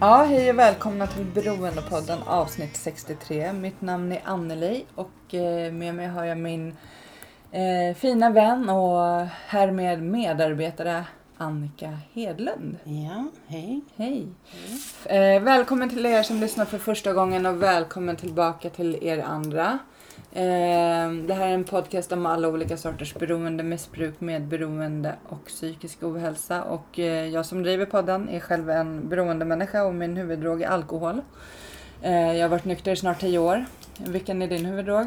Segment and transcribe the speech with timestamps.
[0.00, 3.52] Ja, hej och välkomna till Beroendepodden avsnitt 63.
[3.52, 6.76] Mitt namn är Anneli och eh, med mig har jag min
[7.52, 11.04] eh, fina vän och härmed medarbetare
[11.36, 12.76] Annika Hedlund.
[12.84, 13.80] Ja, hej.
[13.96, 14.26] Hej!
[15.04, 19.78] Eh, välkommen till er som lyssnar för första gången och välkommen tillbaka till er andra.
[20.38, 26.02] Eh, det här är en podcast om alla olika sorters beroende, missbruk, medberoende och psykisk
[26.02, 26.62] ohälsa.
[26.62, 31.20] Och eh, jag som driver podden är själv en beroendemänniska och min huvuddrog är alkohol.
[32.02, 33.64] Eh, jag har varit nykter i snart tio år.
[34.06, 35.06] Vilken är din huvuddrog?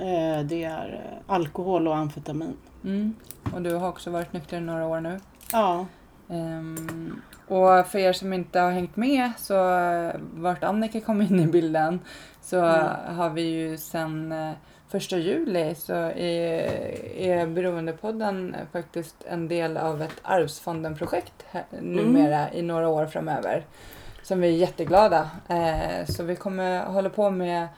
[0.00, 2.56] Eh, Det är alkohol och amfetamin.
[2.84, 3.14] Mm.
[3.54, 5.20] Och du har också varit nykter i några år nu.
[5.52, 5.86] Ja,
[6.28, 9.54] Ehm, och för er som inte har hängt med så
[10.34, 12.00] vart Annika kom in i bilden
[12.46, 13.16] så Mm.
[13.16, 14.50] har vi ju sen eh,
[14.88, 16.18] första juli så är,
[17.18, 21.44] är Beroendepodden faktiskt en del av ett Arvsfonden-projekt
[21.80, 23.64] numera i några år framöver.
[24.22, 25.30] Som vi är jätteglada.
[25.48, 27.68] Eh, så vi kommer hålla på med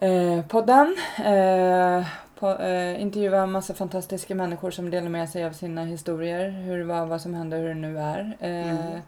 [0.00, 0.96] eh, podden.
[1.24, 2.06] Eh,
[2.38, 6.50] på, eh, intervjua en massa fantastiska människor som delar med sig av sina historier.
[6.50, 8.36] Hur det var, vad som hände, hur det nu är.
[8.40, 9.00] Eh, Mm.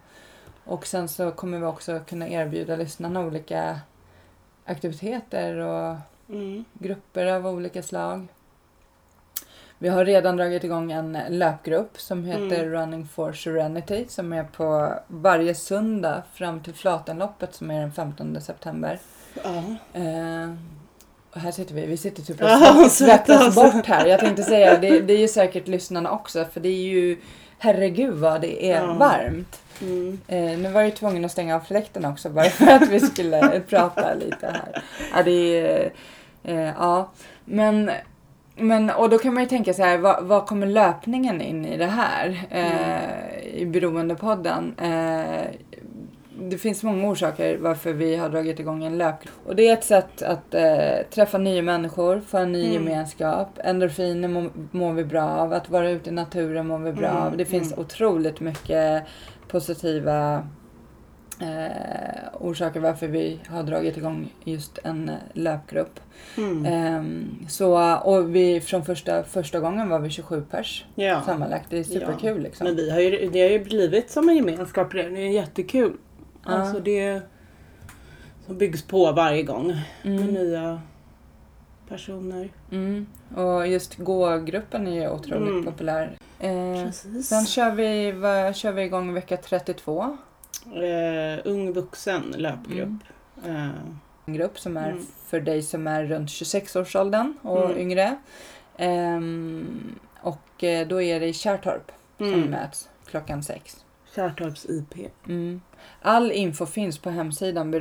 [0.67, 3.79] Och sen så kommer vi också kunna erbjuda lyssnarna olika
[4.65, 5.95] aktiviteter och
[6.29, 6.65] mm.
[6.73, 8.27] grupper av olika slag.
[9.77, 12.71] Vi har redan dragit igång en löpgrupp som heter Mm.
[12.71, 18.41] Running for Serenity som är på varje söndag fram till Flatenloppet som är den 15
[18.41, 18.99] september.
[19.43, 19.63] ja.
[19.99, 20.53] Eh,
[21.35, 24.05] och här sitter vi, vi sitter typ och svettas bort här.
[24.05, 27.17] Jag tänkte säga, det, det är ju säkert lyssnarna också för det är ju,
[27.59, 28.93] herregud vad det är Ja.
[28.93, 29.61] varmt.
[29.81, 30.19] Mm.
[30.27, 33.61] Eh, nu var jag tvungen att stänga av fläkten också bara för att vi skulle
[33.69, 34.83] prata lite här.
[35.15, 35.91] Ja, det är,
[36.43, 37.11] eh, ja.
[37.45, 37.91] Men,
[38.55, 41.77] men, och då kan man ju tänka så här, vad, vad kommer löpningen in i
[41.77, 42.41] det här?
[42.49, 44.75] Eh, I Beroendepodden.
[44.81, 45.45] Eh,
[46.39, 49.33] det finns många orsaker varför vi har dragit igång en löpgrupp.
[49.45, 52.73] Och det är ett sätt att eh, träffa nya människor, få en ny Mm.
[52.73, 53.49] gemenskap.
[53.63, 57.21] Endorfiner mår, mår vi bra av, att vara ute i naturen mår vi bra Mm,
[57.23, 57.37] av.
[57.37, 57.79] Det finns mm.
[57.85, 59.03] otroligt mycket
[59.47, 60.47] positiva
[61.41, 65.99] eh, orsaker varför vi har dragit igång just en eh, löpgrupp.
[66.37, 66.65] Mm.
[66.65, 71.21] Ehm, så, och vi, från första, första gången var vi 27 pers Ja.
[71.25, 71.65] sammanlagt.
[71.69, 72.67] Det är superkul liksom.
[72.67, 75.13] Men vi har ju, det har ju blivit som en gemenskap redan.
[75.13, 75.93] Det är jättekul.
[76.45, 76.51] Ja.
[76.51, 77.21] Alltså det
[78.45, 79.67] som byggs på varje gång
[80.03, 80.81] med Mm, nya
[81.89, 82.49] personer.
[82.71, 83.05] mm.
[83.35, 85.65] Och just gå-gruppen är ju otroligt Mm.
[85.65, 86.17] populär.
[86.39, 87.27] Eh, Precis.
[87.27, 90.17] sen kör vi, vad, kör vi igång vecka 32.
[90.65, 93.03] Eh, ung vuxen löpgrupp.
[93.45, 93.69] Eh,
[94.27, 95.05] En grupp som är Mm.
[95.27, 97.77] för dig som är runt 26-årsåldern och Mm.
[97.77, 98.15] yngre.
[98.77, 102.49] Ehm, och eh, då är det i Kärrtorp som mm.
[102.49, 103.85] möts klockan sex.
[104.15, 105.09] Kärrtorps IP.
[105.27, 105.61] Mm.
[106.07, 107.71] All info finns på hemsidan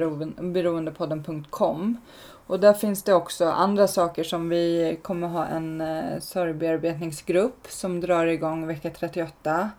[0.52, 1.96] beroendepodden.com.
[2.46, 8.00] Och där finns det också andra saker som vi kommer ha en eh, sorgbearbetningsgrupp som
[8.00, 9.70] drar igång vecka 38.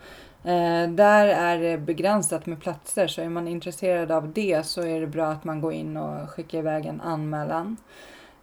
[0.44, 5.02] Eh, där är det begränsat med platser så är man intresserad av det så är
[5.02, 7.78] det bra att man går in och skickar iväg en anmälan.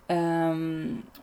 [0.06, 0.54] Eh,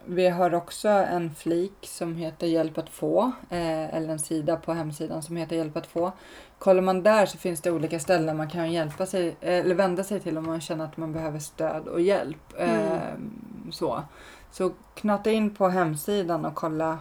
[0.06, 4.74] vi har också en flik som heter Hjälp att få, eh, eller en sida på
[4.74, 6.12] hemsidan som heter Hjälp att få.
[6.60, 10.20] Kollar man där så finns det olika ställen man kan hjälpa sig, eller vända sig
[10.20, 12.54] till om man känner att man behöver stöd och hjälp.
[12.58, 12.76] Mm.
[12.76, 14.04] Ehm, så.
[14.52, 16.98] så knata in på hemsidan och kolla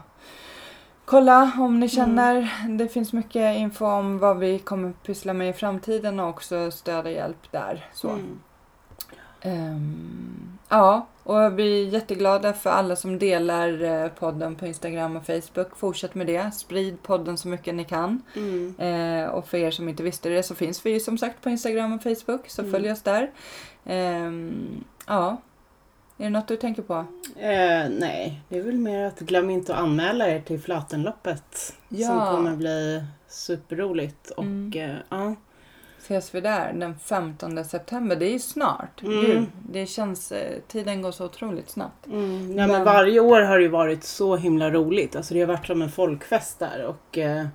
[1.11, 2.53] Kolla om ni känner.
[2.79, 7.07] Det finns mycket info om vad vi kommer pyssla med i framtiden och också stöd
[7.07, 7.89] och hjälp där.
[7.95, 8.09] Så.
[8.09, 8.41] Mm.
[9.41, 15.27] Ehm, ja, och vi är jätteglada för alla som delar eh, podden på Instagram och
[15.27, 15.77] Facebook.
[15.77, 16.51] Fortsätt med det.
[16.55, 18.23] Sprid podden så mycket ni kan.
[18.37, 18.75] Mm.
[18.79, 21.51] Eh, och för er som inte visste det så finns vi ju som sagt på
[21.51, 22.49] Instagram och Facebook.
[22.49, 22.73] Så Mm.
[22.73, 23.31] följ oss där.
[23.85, 25.37] Ehm, ja.
[26.21, 26.95] Är det något du tänker på?
[27.37, 31.75] Eh, nej, det är väl mer att glöm inte att anmäla er till Flatenloppet.
[31.89, 32.07] Ja.
[32.09, 34.31] Som kommer bli superroligt.
[34.31, 34.73] Och Mm.
[34.91, 35.35] eh, ja,
[35.99, 38.17] ses vi där den 15 september.
[38.17, 39.03] Det är ju snart.
[39.03, 39.21] Mm.
[39.27, 42.07] Gud, det känns, eh, tiden går så otroligt snabbt.
[42.07, 42.47] Mm.
[42.47, 45.17] Nej, men Men- varje år har det varit så himla roligt.
[45.17, 46.85] Alltså det har varit som en folkfest där.
[46.87, 47.47] Och eh,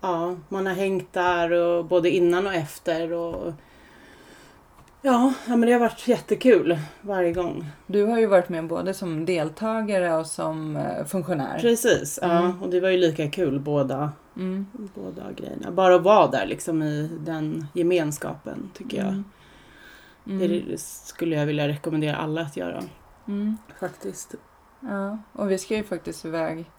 [0.00, 3.12] ja, man har hängt där och både innan och efter.
[3.12, 3.52] Och,
[5.02, 7.66] ja, ja, men det har varit jättekul varje gång.
[7.86, 11.58] Du har ju varit med både som deltagare och som eh, funktionär.
[11.60, 12.62] Precis, ja, Mm.
[12.62, 14.66] och det var ju lika kul båda, Mm.
[14.94, 15.70] båda grejerna.
[15.70, 19.06] Bara att vara där liksom i den gemenskapen tycker jag.
[19.08, 19.24] Mm.
[20.26, 20.48] Mm.
[20.68, 22.82] Det skulle jag vilja rekommendera alla att göra.
[23.28, 23.56] Mm.
[23.80, 24.34] Faktiskt.
[24.80, 26.70] Ja, och vi ska ju faktiskt iväg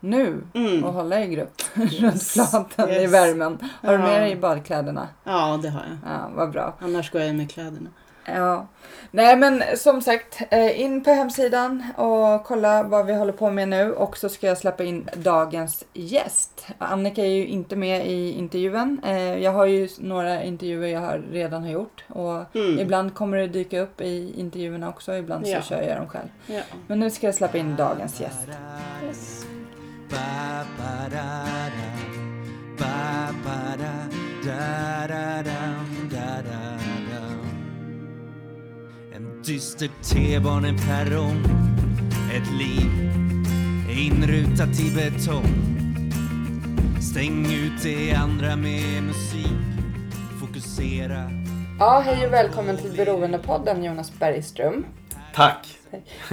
[0.00, 0.84] nu Mm.
[0.84, 1.62] och hålla i grupp
[1.92, 2.36] Yes.
[2.54, 3.12] runt i Yes.
[3.12, 3.58] värmen.
[3.82, 5.08] Har du med dig badkläderna?
[5.24, 6.12] Ja, det har jag.
[6.12, 6.74] Ja, vad bra.
[6.80, 7.90] Annars går jag med kläderna.
[8.26, 8.66] Ja.
[9.10, 13.68] Nej men som sagt, eh, in på hemsidan och kolla vad vi håller på med
[13.68, 16.66] nu och så ska jag släppa in dagens gäst.
[16.78, 19.00] Annika är ju inte med i intervjun.
[19.04, 22.78] Eh, Jag har ju några intervjuer jag har redan har gjort och Mm.
[22.78, 25.62] ibland kommer det dyka upp i intervjuerna också, ibland Ja.
[25.62, 26.28] så kör jag dem själv.
[26.46, 26.60] Ja.
[26.86, 28.48] Men nu ska jag släppa in dagens gäst.
[29.04, 29.46] Yes.
[39.46, 41.44] Dyster T-baneperrong
[42.36, 42.90] Ett liv
[43.98, 45.54] inrutat i betong
[47.12, 49.46] Stäng ut det andra med musik
[50.40, 51.30] Fokusera
[51.80, 54.86] Ja, hej och välkommen till Beroendepodden Jonas Bergström.
[55.34, 55.66] Tack!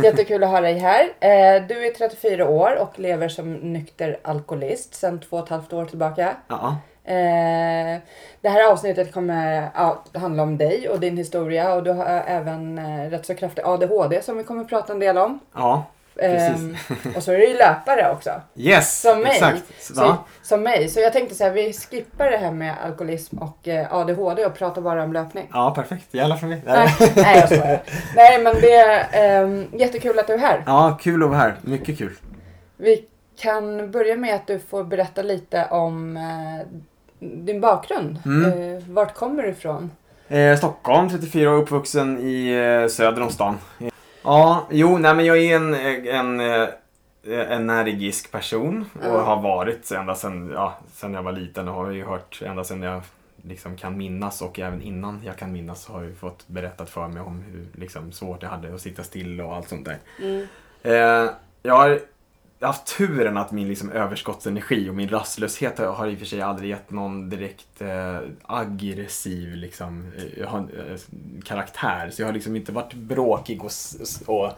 [0.04, 1.02] Jättekul att ha dig här.
[1.20, 5.74] Eh, Du är 34 år och lever som nykter alkoholist sedan två och ett halvt
[5.74, 6.38] år tillbaka.
[6.48, 8.02] Ja, Eh,
[8.42, 12.78] Det här avsnittet kommer ja, handla om dig och din historia och du har även
[12.78, 15.40] eh, rätt så kraftig ADHD som vi kommer prata en del om.
[15.56, 15.86] ja,
[16.20, 17.16] Ehm, precis.
[17.18, 18.30] och så är du ju löpare också.
[18.56, 19.02] Yes!
[19.02, 19.32] Som mig.
[19.32, 19.64] Exakt.
[19.80, 20.88] Så, som mig.
[20.90, 24.54] Så jag tänkte så här, vi skippar det här med alkoholism och eh, ADHD och
[24.54, 25.50] pratar bara om löpning.
[25.54, 26.14] Ja, perfekt.
[26.14, 26.62] Gäller för mig.
[26.66, 27.82] Nej, nej jag skojar.
[28.16, 30.64] Nej men det är ehm, jättekul att du är här.
[30.66, 31.56] Ja, kul att vara här.
[31.62, 32.18] Mycket kul.
[32.78, 33.06] Vi
[33.40, 36.18] kan börja med att du får berätta lite om
[37.22, 38.20] din bakgrund.
[38.26, 38.76] Mm.
[38.78, 39.92] Eh, vart kommer du ifrån?
[40.28, 43.58] Eh, Stockholm, 34 år, uppvuxen i eh, söder om stan.
[44.24, 45.74] Ja, jo, nej men jag är en,
[46.08, 46.68] en, eh,
[47.52, 49.22] energisk person och Ja.
[49.22, 52.82] har varit ända sedan, ja, sedan jag var liten och har ju hört ända sedan
[52.82, 53.02] jag
[53.44, 57.22] liksom kan minnas och även innan jag kan minnas har jag fått berättat för mig
[57.22, 59.98] om hur liksom, svårt jag hade att sitta still och allt sånt där.
[60.22, 60.48] Mm.
[60.84, 61.32] Eh,
[61.64, 62.00] jag har
[62.62, 66.42] haft turen att min liksom, överskottsenergi och min rastlöshet har, har i och för sig
[66.42, 70.98] aldrig gett någon direkt eh, aggressiv liksom, eh, har, eh,
[71.46, 72.10] karaktär.
[72.12, 73.72] Så jag har liksom inte varit bråkig och,
[74.26, 74.52] och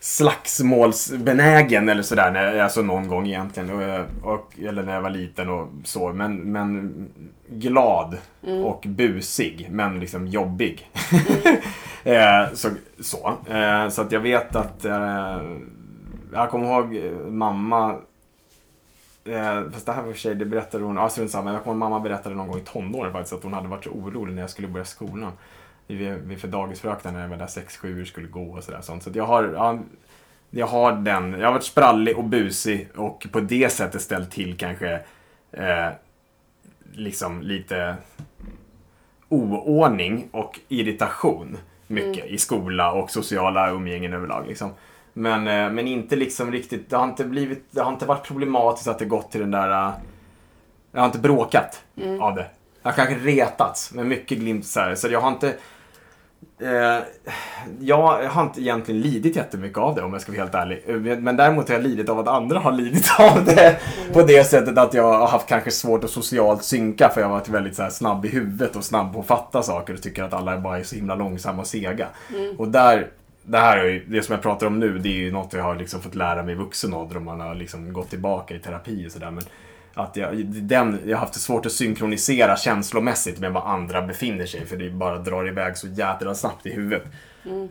[0.00, 3.70] slagsmålsbenägen eller sådär, när, alltså någon gång egentligen.
[3.70, 6.12] Och, jag- och, eller när jag var liten och så.
[6.12, 6.94] Men, men
[7.48, 8.16] glad
[8.64, 10.90] och busig, men liksom jobbig.
[12.04, 12.68] eh, så,
[13.00, 13.36] så.
[13.50, 15.40] Eh, så att jag vet att eh,
[16.32, 17.96] jag kommer ihåg eh, mamma
[19.28, 21.52] Eh, fast det här var för sig, det berättade hon, ja strunt samma.
[21.52, 24.34] Jag kommer mamma berättade någon gång i tonåren faktiskt att hon hade varit så orolig
[24.34, 25.32] när jag skulle börja skolan.
[25.86, 29.02] Vi, vi för dagisfröknar när jag var där 6-7 skulle gå och sådär sånt.
[29.02, 29.78] Så jag har, ja,
[30.50, 34.56] jag har den, jag har varit sprallig och busig och på det sättet ställt till
[34.56, 35.00] kanske
[35.52, 35.88] eh,
[36.92, 37.96] liksom lite
[39.28, 44.46] oordning och irritation mycket i skola och sociala umgängen överlag.
[44.46, 44.70] Liksom.
[45.18, 48.88] Men, eh, men inte liksom riktigt, det har inte blivit, det har inte varit problematiskt
[48.88, 49.92] att det gått till den där, eh,
[50.92, 51.80] jag har inte bråkat
[52.20, 52.46] av det.
[52.82, 54.94] Jag har kanske retats, men mycket glimt så här.
[54.94, 55.48] Så jag har inte,
[56.60, 56.98] eh,
[57.80, 60.82] jag har inte egentligen lidit jättemycket av det om jag ska vara helt ärlig.
[61.22, 63.76] Men- däremot har jag lidit av att andra har lidit av det.
[64.12, 67.34] På det sättet att jag har haft kanske svårt att socialt synka för jag har
[67.34, 70.22] varit väldigt så här snabb i huvudet och snabb på att fatta saker och tycker
[70.22, 72.06] att alla bara är så himla långsamma och sega.
[72.58, 73.08] Och där,
[73.48, 75.62] det här är ju, det som jag pratar om nu, det är ju något jag
[75.62, 78.58] har liksom fått lära mig i vuxen ålder och man har liksom gått tillbaka i
[78.58, 79.30] terapi och sådär.
[79.30, 79.44] Men
[79.94, 84.46] att jag, den, jag har haft det svårt att synkronisera känslomässigt med var andra befinner
[84.46, 87.02] sig för det bara drar iväg så jädra snabbt i huvudet.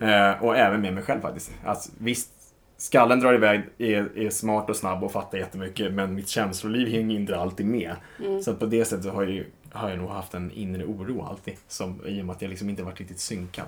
[0.02, 1.52] Eh, och även med mig själv faktiskt.
[1.66, 2.30] Alltså, visst,
[2.78, 7.16] skallen drar iväg, är, är smart och snabb och fattar jättemycket men mitt känsloliv hänger
[7.16, 7.96] inte alltid med.
[8.44, 11.22] Så att på det sättet har jag, ju- har jag nog haft en inre oro
[11.30, 11.54] alltid.
[11.68, 13.66] Som, I och med att jag liksom inte varit riktigt synkad.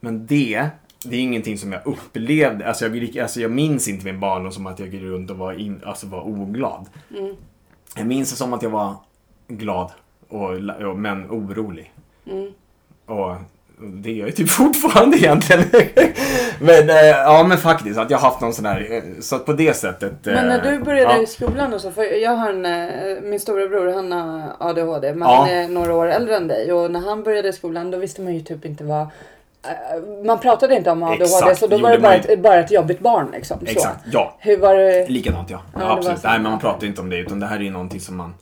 [0.00, 0.68] Men det,
[1.08, 2.68] det är ingenting som jag upplevde.
[2.68, 5.52] Alltså jag, alltså jag minns inte min barndom som att jag gick runt och var,
[5.52, 6.86] in, alltså var oglad.
[7.96, 8.94] Jag minns det som att jag var
[9.48, 9.90] glad,
[10.28, 10.50] och,
[10.88, 11.92] och, men orolig.
[13.06, 13.34] Och
[13.78, 15.64] det är jag ju typ fortfarande egentligen.
[16.60, 19.46] men eh, ja men faktiskt att jag har haft någon sån här, eh, så att
[19.46, 20.12] på det sättet.
[20.24, 21.22] Men när eh, du började ja.
[21.22, 25.28] i skolan och så, för jag har en, eh, min storebror han har ADHD men
[25.28, 25.36] Ja.
[25.36, 28.22] han är några år äldre än dig och när han började i skolan då visste
[28.22, 29.06] man ju typ inte vad
[30.24, 33.00] man pratade inte om ADHD Exakt, så då var det bara ett, bara ett jobbigt
[33.00, 33.58] barn liksom.
[33.60, 33.66] Så.
[33.66, 34.36] Exakt, ja.
[34.38, 35.08] Hur var det?
[35.08, 35.60] Likadant ja.
[35.74, 36.18] Ja, ja, absolut.
[36.18, 36.28] så.
[36.28, 38.34] Nej men man pratar inte om det utan det här är ju någonting som man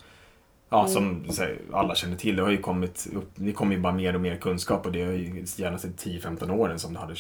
[0.70, 0.92] Ja, Mm.
[0.92, 2.36] som så alla känner till.
[2.36, 5.02] Det har ju kommit upp, det kommer ju bara mer och mer kunskap och det
[5.04, 7.14] har ju gärna sett 10-15 åren som det hade.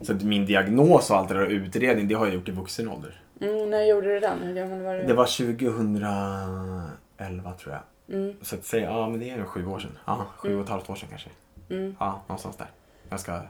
[0.00, 2.88] Så att min diagnos och allt det där utredning, det har jag gjort i vuxen
[2.88, 3.20] ålder.
[3.40, 4.38] Mm, när gjorde du den?
[4.42, 5.02] Hur gammal var du?
[5.02, 7.82] Det var 2011 tror jag.
[8.18, 9.98] Mm, Så att säga, ja men det är nog sju år sedan.
[10.04, 11.28] Ja, sju och ett halvt år sedan kanske.
[11.70, 11.96] mm.
[12.00, 12.66] Ja, någonstans där.
[13.12, 13.42] Ganska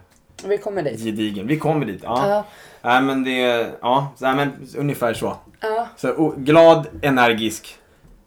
[0.45, 1.01] Vi kommer dit.
[1.01, 1.47] gedigen.
[1.47, 2.01] Vi kommer dit.
[2.05, 2.29] Ja.
[2.29, 2.45] Ja.
[2.83, 5.37] Nej men det, ja, nej, men ungefär så.
[5.61, 5.89] Ja.
[5.97, 7.79] Så o- glad, energisk,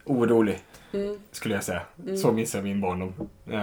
[0.06, 0.60] orolig
[0.94, 1.20] Mm.
[1.32, 1.82] skulle jag säga.
[2.04, 2.18] Mm.
[2.18, 3.14] Så minns jag min barndom.
[3.52, 3.60] Eh,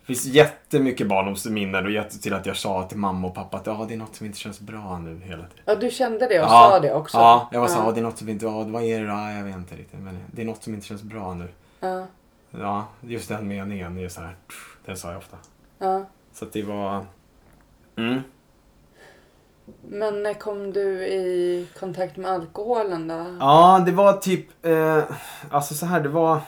[0.00, 3.66] det finns jättemycket barndomsminnen och jätte till att jag sa till mamma och pappa att
[3.66, 5.64] ja, det är något som inte känns bra nu hela tiden.
[5.64, 6.68] ja, du kände det och Ja.
[6.70, 7.16] sa det också?
[7.18, 7.84] Ja, jag var så ja.
[7.86, 7.92] ja.
[7.92, 9.12] det är något som inte, ja, vad är det då?
[9.12, 11.48] Ja, Jag vet inte riktigt, men det är något som inte känns bra nu.
[11.80, 12.06] Ja.
[12.50, 14.34] Ja, just den meningen är så här,
[14.84, 15.36] den sa jag ofta.
[15.80, 16.06] Ja.
[16.32, 17.06] Så att det var...
[17.96, 18.20] Mm.
[19.88, 23.36] Men när kom du i kontakt med alkoholen då?
[23.40, 25.04] Ja, det var typ, eh,
[25.50, 26.40] alltså så här, det var...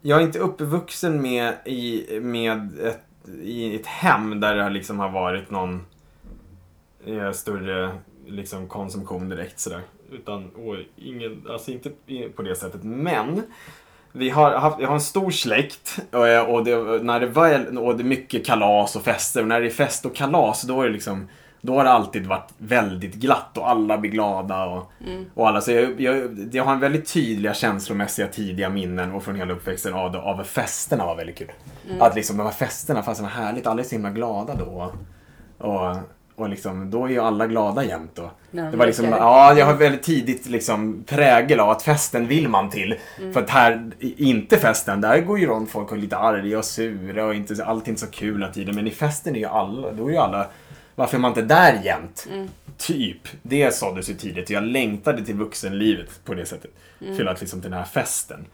[0.00, 3.04] Jag är inte uppvuxen med, i, med ett,
[3.42, 5.86] i ett hem där det liksom har varit någon
[7.04, 9.82] eh, större liksom, konsumtion direkt sådär.
[10.10, 11.90] Utan, oj, ingen, alltså inte
[12.36, 12.82] på det sättet.
[12.82, 13.42] Men,
[14.16, 17.96] vi har haft, jag har en stor släkt och, och, det, när det väl, och
[17.96, 19.42] det är mycket kalas och fester.
[19.42, 21.28] Och när det är fest och kalas, då är det liksom
[21.60, 24.92] då har det alltid varit väldigt glatt och alla blir glada och,
[25.34, 25.60] och alla.
[25.60, 29.94] Så jag, jag, jag har en väldigt tydliga känslomässiga tidiga minnen och från hela uppväxten
[29.94, 31.52] av, av festerna var väldigt kul.
[32.00, 34.92] Att liksom de här festerna, fast vad härligt, alla är så himla glada då.
[35.58, 35.96] Och,
[36.36, 38.18] och liksom, då är ju alla glada jämt.
[38.50, 42.26] När de det var liksom, ja, jag har väldigt tidigt liksom prägel av att festen
[42.28, 42.94] vill man till.
[43.18, 43.32] Mm.
[43.32, 46.64] För att här, inte festen, där går ju runt folk och är lite arga och
[46.64, 48.74] sura och inte, allt är inte så kul hela tiden.
[48.74, 50.46] Men i festen är ju alla, då är ju alla,
[50.94, 52.28] varför är man inte där jämt?
[52.32, 52.48] Mm.
[52.76, 53.28] Typ.
[53.42, 54.50] Det sades ju tidigt.
[54.50, 56.70] Jag längtade till vuxenlivet på det sättet.
[57.00, 57.16] Mm.
[57.16, 58.46] För att liksom till den här festen.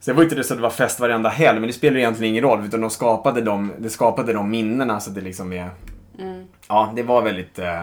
[0.00, 1.96] Så det var inte det så att det var fest varenda helg, men det spelar
[1.96, 2.64] egentligen ingen roll.
[2.64, 5.70] Utan de skapade de, det skapade de minnena så att det liksom är...
[6.18, 6.46] Mm.
[6.68, 7.58] Ja, det var väldigt...
[7.58, 7.82] Eh,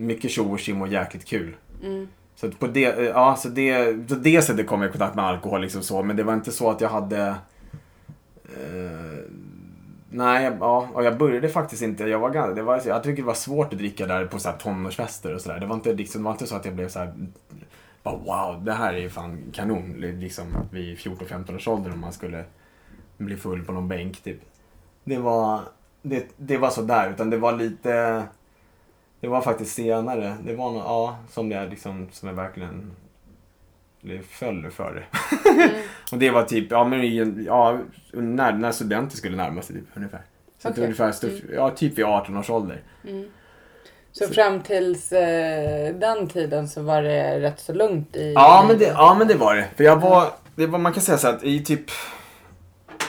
[0.00, 1.56] mycket tjo och tjim och jäkligt kul.
[1.82, 2.08] Mm.
[2.34, 5.24] Så på det, eh, ja, så det, på det sättet kom jag i kontakt med
[5.24, 6.02] alkohol liksom så.
[6.02, 7.26] Men det var inte så att jag hade...
[8.44, 9.18] Eh,
[10.10, 12.04] nej, ja, och jag började faktiskt inte.
[12.04, 14.56] Jag, var, det var, jag tycker det var svårt att dricka där på så här
[14.56, 15.60] tonårsfester och sådär.
[15.60, 17.14] Det, var inte liksom, det var inte så att jag blev så här...
[18.02, 19.92] Bara, wow, det här är ju fan kanon.
[19.98, 22.44] Liksom vid 14-15 års ålder om man skulle
[23.16, 24.40] bli full på någon bänk typ.
[25.04, 25.60] Det var,
[26.02, 28.22] det, det var så där utan det var lite...
[29.20, 30.36] Det var faktiskt senare.
[30.44, 32.90] Det var nog, ja, som jag liksom, som jag verkligen
[34.00, 35.04] det föll för det.
[36.12, 37.78] och det var typ, ja men ja,
[38.12, 40.20] när, när studenter skulle närma sig typ ungefär.
[40.58, 40.84] Så Okej.
[40.84, 42.82] ungefär, stuff, ja typ vid 18 års ålder.
[43.08, 43.24] Mm.
[44.12, 48.32] Så fram tills eh, den tiden så var det rätt så lugnt i...
[48.32, 49.68] Ja men, det, ja men det var det.
[49.76, 51.90] För jag var, det var, man kan säga så att i typ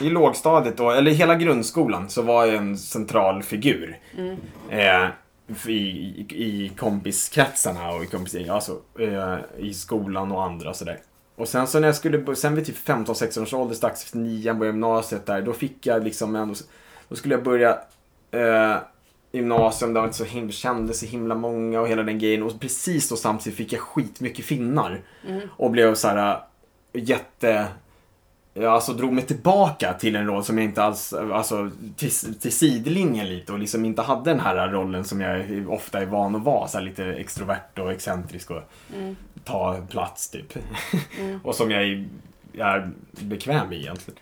[0.02, 3.98] i lågstadiet då, eller hela grundskolan så var jag en central figur.
[4.18, 4.36] Mm.
[4.68, 5.08] Eh,
[5.66, 10.98] i, i, kompiskretsarna och i kompisgäng, alltså eh, i skolan och andra och sådär.
[11.36, 14.58] Och sen så när jag skulle, sen vid typ 15-16 års ålder, strax efter nian,
[14.58, 16.54] började gymnasiet där, då fick jag liksom ändå,
[17.08, 17.78] då skulle jag börja
[18.30, 18.76] eh,
[19.32, 22.42] gymnasium, det var inte så himla, kände så himla många och hela den grejen.
[22.42, 25.00] Och precis då samtidigt fick jag skitmycket finnar.
[25.56, 26.42] Och blev så här
[26.92, 27.66] äh, jätte...
[28.54, 32.52] Jag alltså drog mig tillbaka till en roll som jag inte alls, alltså till, till
[32.52, 36.42] sidlinjen lite och liksom inte hade den här rollen som jag ofta är van att
[36.42, 36.68] vara.
[36.68, 38.62] Så lite extrovert och excentrisk och
[39.44, 40.52] ta plats typ.
[41.42, 42.08] och som jag är,
[42.52, 44.20] jag är bekväm i egentligen.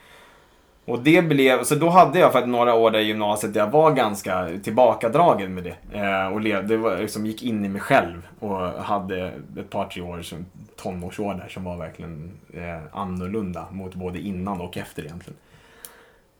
[0.90, 3.70] Och det blev, så då hade jag faktiskt några år där i gymnasiet där jag
[3.70, 5.98] var ganska tillbakadragen med det.
[5.98, 10.02] Eh, och levde, var, liksom gick in i mig själv och hade ett par, tre
[10.02, 15.36] år som tonårsår där som var verkligen eh, annorlunda mot både innan och efter egentligen.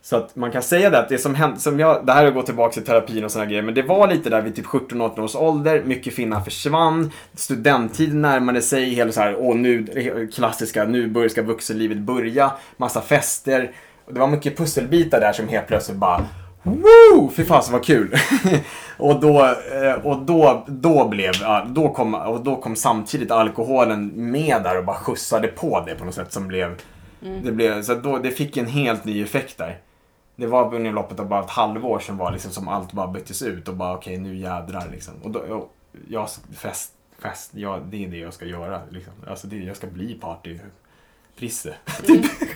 [0.03, 2.33] Så att man kan säga det att det som hände, som jag, det här har
[2.33, 5.21] gått tillbaka till terapin och sådana grejer, men det var lite där vid typ 17-18
[5.21, 11.29] års ålder, mycket finnar försvann, studenttiden närmade sig, hela så här, åh nu, klassiska, nu
[11.29, 13.71] ska vuxenlivet börja, massa fester.
[14.13, 16.25] Det var mycket pusselbitar där som helt plötsligt bara
[16.63, 17.31] Woo!
[17.37, 18.15] Fy fasen vad kul!
[18.99, 21.33] och då, eh, och då, då blev,
[21.67, 26.05] då kom, och då kom samtidigt alkoholen med där och bara skjutsade på det på
[26.05, 26.81] något sätt som blev,
[27.43, 29.79] det blev, så då, det fick en helt ny effekt där.
[30.37, 33.43] det var under loppet av bara ett halvår som var liksom som allt bara byttes
[33.43, 35.15] ut och bara okej nu jädrar liksom.
[35.23, 35.75] Och då, och
[36.09, 39.13] jag, fest, fest, ja, det är det jag ska göra liksom.
[39.27, 40.15] Alltså det, jag ska bli
[41.41, 41.75] partyprisse.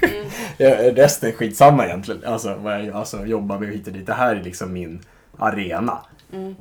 [0.04, 0.30] Mm.
[0.58, 2.24] Ja, Resten är skitsamma egentligen.
[2.24, 4.06] Alltså, vad jag alltså, jobbar med och dit.
[4.06, 5.00] Det här är liksom min
[5.38, 5.98] arena.
[6.32, 6.56] Mm.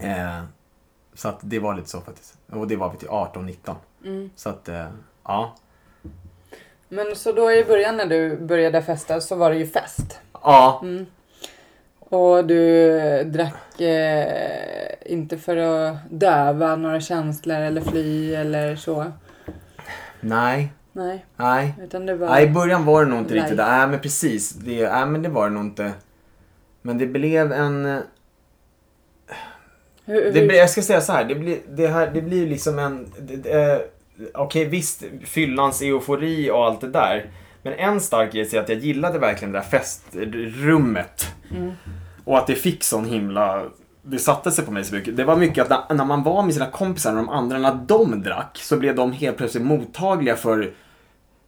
[0.00, 0.42] Eh,
[1.14, 2.38] så att det var lite så faktiskt.
[2.52, 3.74] Och det var vi till 18-19.
[4.04, 4.30] Mm.
[4.36, 4.86] Så att, eh,
[5.24, 5.54] ja.
[6.88, 10.20] Men så då i början när du började festa så var det ju fest.
[10.42, 11.06] Ja, Mm.
[11.98, 19.12] Och du drack eh, inte för att döva några känslor eller fly eller så.
[20.20, 21.74] nej, Nej, nej.
[21.82, 22.28] utan det var...
[22.28, 23.42] Nej, i början var det nog inte Nej.
[23.42, 23.58] riktigt.
[23.58, 24.50] Nej, men precis.
[24.50, 25.92] Det, nej, men det var det nog inte.
[26.82, 27.86] Men det blev en...
[27.86, 27.98] eh,
[30.04, 32.78] hur, hur, Det jag ska säga så här, det blir, det här, det blir liksom
[32.78, 33.12] en...
[33.44, 33.78] eh,
[34.34, 37.30] Okej, visst, fyllans eufori och allt det där.
[37.62, 41.34] Men en stark grej är att jag gillade verkligen det där festrummet.
[41.50, 41.72] Mm.
[42.24, 43.62] Och att det fick sån himla...
[44.02, 45.16] Det satte sig på mig så mycket.
[45.16, 47.74] Det var mycket att när, när man var med sina kompisar och de andra, när
[47.86, 50.72] de drack, så blev de helt plötsligt mottagliga för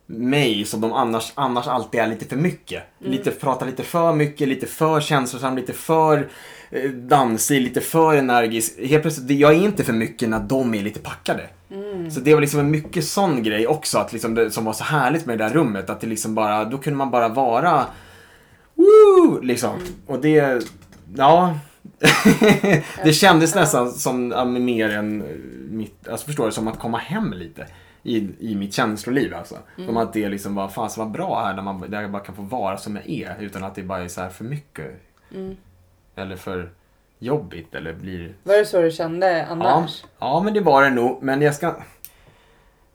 [0.07, 2.83] mig som de annars, annars alltid är lite för mycket.
[2.99, 6.29] Lite, pratar lite för mycket, lite för känslosam, lite för
[6.71, 8.79] eh, dansig, lite för energisk.
[8.79, 11.49] Helt plötsligt, jag är inte för mycket när de är lite packade.
[12.11, 14.85] Så det var liksom en mycket sån grej också, att liksom det, som var så
[14.85, 15.91] härligt med det där rummet.
[15.91, 17.87] Att det liksom bara, då kunde man bara vara
[18.75, 19.41] Woo!
[19.43, 19.81] Liksom.
[20.07, 20.67] Och det,
[21.17, 21.59] ja.
[23.05, 24.29] det kändes nästan som
[24.65, 25.25] mer än
[25.71, 27.67] mitt, alltså förstår du, som att komma hem lite.
[28.07, 29.59] I, i mitt känsloliv alltså.
[29.77, 32.23] Som att det liksom var, fan så vad bra här när man, där jag bara
[32.23, 33.37] kan få vara som jag är.
[33.41, 34.91] Utan att det bara är så här för mycket.
[35.35, 35.57] Mm.
[36.15, 36.71] Eller för
[37.19, 38.35] jobbigt eller blir...
[38.43, 40.03] Var det så du kände annars?
[40.03, 41.23] Ja, ja, men det var det nog.
[41.23, 41.75] Men jag ska...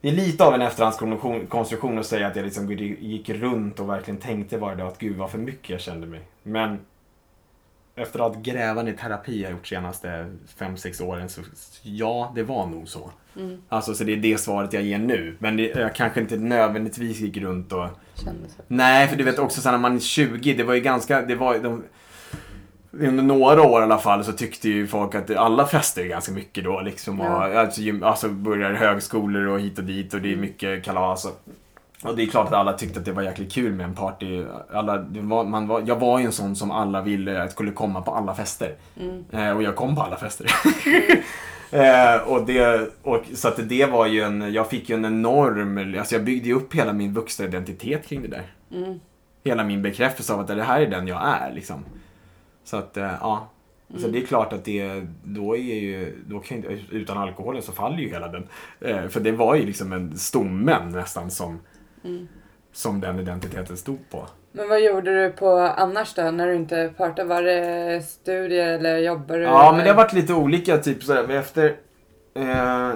[0.01, 4.19] Det är lite av en efterhandskonstruktion att säga att jag liksom gick runt och verkligen
[4.19, 6.21] tänkte varje dag att gud vad för mycket jag kände mig.
[6.43, 6.79] Men
[7.95, 11.41] efter att ha grävande i terapi jag gjort senaste 5-6 åren så
[11.81, 13.11] ja, det var nog så.
[13.35, 13.57] Mm.
[13.69, 15.35] Alltså så det är det svaret jag ger nu.
[15.39, 17.87] Men det, jag kanske inte nödvändigtvis gick runt och.
[18.67, 21.35] Nej, för du vet också så när man är 20, det var ju ganska, det
[21.35, 21.83] var de,
[22.91, 26.31] under några år i alla fall så tyckte ju folk att alla fester är ganska
[26.31, 27.21] mycket då liksom.
[27.21, 27.59] Och, Ja.
[27.59, 31.25] alltså, gym- alltså börjar högskolor och hit och dit och det är mycket kalas.
[31.25, 31.41] Och,
[32.09, 34.43] och det är klart att alla tyckte att det var jäkligt kul med en party.
[34.73, 37.71] Alla, det var, man var, jag var ju en sån som alla ville att skulle
[37.71, 38.75] komma på alla fester.
[38.99, 39.23] Mm.
[39.31, 40.47] Eh, och jag kom på alla fester.
[41.71, 45.95] eh, och det, och, så att det var ju en, jag fick ju en enorm,
[45.99, 48.53] alltså jag byggde ju upp hela min vuxna identitet kring det där.
[48.71, 48.99] Mm.
[49.43, 51.85] Hela min bekräftelse av att det här är den jag är liksom.
[52.63, 53.47] Så att, eh, ja.
[53.97, 57.97] Så det är klart att det, då är ju, då kan, utan alkoholen så faller
[57.97, 58.47] ju hela den.
[58.79, 61.59] Eh, för det var ju liksom en stommen nästan som,
[62.03, 62.27] Mm.
[62.71, 64.27] som den identiteten stod på.
[64.51, 67.27] Men vad gjorde du på annars då när du inte partade?
[67.27, 69.45] Var det studier eller jobbade du?
[69.45, 70.77] Ja, men det har varit lite olika.
[70.77, 71.27] Typ sådär.
[71.27, 71.75] Men Efter,
[72.33, 72.91] eh,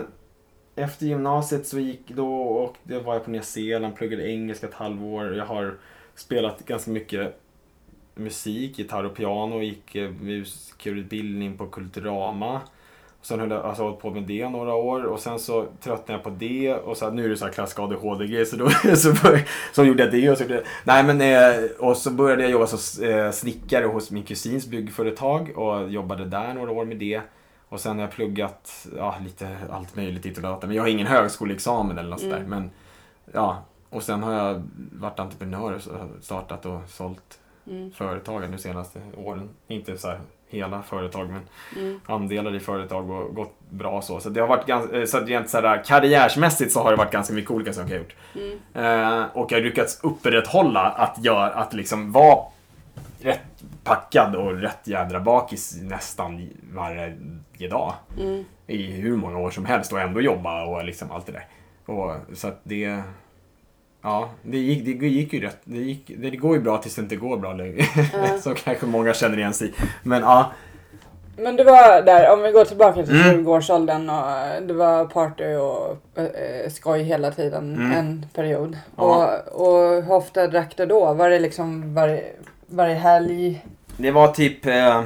[0.75, 4.73] efter gymnasiet så gick då och det var jag på Nya Zeeland, pluggade engelska ett
[4.73, 5.35] halvår.
[5.35, 5.77] Jag har
[6.15, 7.39] spelat ganska mycket
[8.15, 9.61] musik, gitarr och piano.
[9.61, 12.61] Gick eh, musikerutbildning på Kulturama.
[13.25, 16.23] Sen höll jag alltså, hållit på med det några år och sen så tröttnade jag
[16.23, 19.47] på det och så, nu är det så här klassisk ADHD-grej så då så, bör,
[19.73, 22.51] så gjorde jag det och så gjorde jag, Nej men eh, och så började jag
[22.51, 27.21] jobba som eh, snickare hos min kusins byggföretag och jobbade där några år med det.
[27.69, 30.61] Och sen har jag pluggat ja, lite allt möjligt hit och dit.
[30.61, 32.39] Men jag har ingen högskoleexamen eller något sånt där.
[32.39, 32.49] Mm.
[32.49, 32.69] Men
[33.33, 35.81] ja, och sen har jag varit entreprenör och
[36.23, 37.91] startat och sålt Mm.
[37.91, 39.49] företag nu senaste åren.
[39.67, 40.19] Inte så här
[40.55, 41.41] hela företag men
[41.75, 41.99] Mm.
[42.05, 44.19] andelar i företag och gått bra så.
[44.19, 47.11] Så det har varit ganska, eh, så rent så här karriärsmässigt så har det varit
[47.11, 48.15] ganska mycket olika saker jag har gjort.
[48.73, 49.21] Mm.
[49.21, 52.45] Eh, och jag har lyckats upprätthålla att göra, att liksom vara
[53.21, 53.41] rätt
[53.83, 57.93] packad och rätt jädra bakis nästan varje dag.
[58.19, 58.45] Mm.
[58.67, 61.45] I hur många år som helst och ändå jobba och liksom allt det där.
[61.85, 63.01] Och, så att det...
[64.05, 65.57] Ja, det gick, det gick ju rätt.
[65.63, 67.81] Det, gick, det går ju bra tills det inte går bra längre.
[67.95, 68.37] Ja.
[68.41, 69.73] så kanske många känner igen sig.
[70.03, 70.51] Men ja,
[71.37, 73.45] Men du var där, om vi går tillbaka till Mm.
[73.45, 77.91] 20-årsåldern och eh, det var party och äh, skoj hela tiden Mm.
[77.91, 78.77] en period.
[78.97, 79.03] Ja.
[79.51, 81.13] Och, och hur ofta drack du då?
[81.13, 82.23] Var det liksom varje,
[82.67, 83.65] varje helg?
[83.97, 84.65] Det var typ...
[84.65, 85.01] Eh,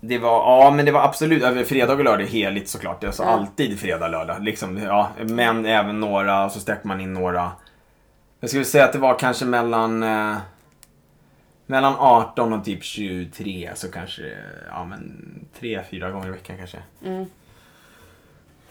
[0.00, 3.04] det var, ja men det var absolut, över fredag och lördag heligt såklart.
[3.04, 3.28] Alltså Ja.
[3.28, 4.36] alltid fredag, lördag.
[4.42, 7.50] Liksom, ja, men även några, så sträcker man in några.
[8.44, 10.02] Jag skulle säga att det var kanske mellan...
[10.02, 10.36] Eh,
[11.66, 14.22] mellan 18 och typ 23, så kanske,
[14.68, 15.24] ja men
[15.58, 16.78] tre, fyra gånger i veckan kanske.
[17.04, 17.26] Mm.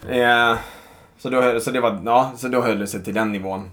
[0.10, 0.58] Eh,
[1.18, 3.70] så, då, så, det var, ja, så då höll det sig till den nivån.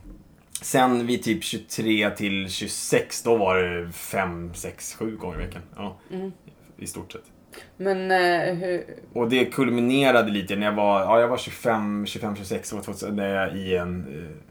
[0.63, 5.63] Sen vid typ 23 till 26, då var det 5, 6, 7 gånger i veckan.
[5.77, 6.33] Ja, Mm.
[6.77, 7.25] i stort sett.
[7.77, 12.37] Men eh, hur, Och det kulminerade lite när jag var, ja, jag var 25, 25,
[12.37, 14.50] 26 år 2000, när jag i en, eh,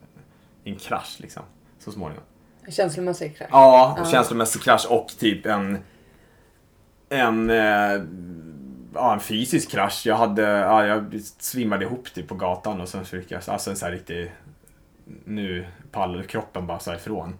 [0.63, 1.43] en krasch liksom.
[1.79, 2.23] Så småningom.
[2.69, 3.49] känslomässig krasch?
[3.51, 4.11] Ja, och Ja.
[4.11, 5.77] känslomässig krasch och typ en,
[7.09, 8.01] en, eh,
[8.93, 10.01] ja, en fysisk krasch.
[10.05, 13.75] Jag hade, ja, jag svimmade ihop typ på gatan och sen fick jag, alltså en
[13.75, 14.31] sån här riktig,
[15.25, 17.37] nu pallar kroppen bara så ifrån.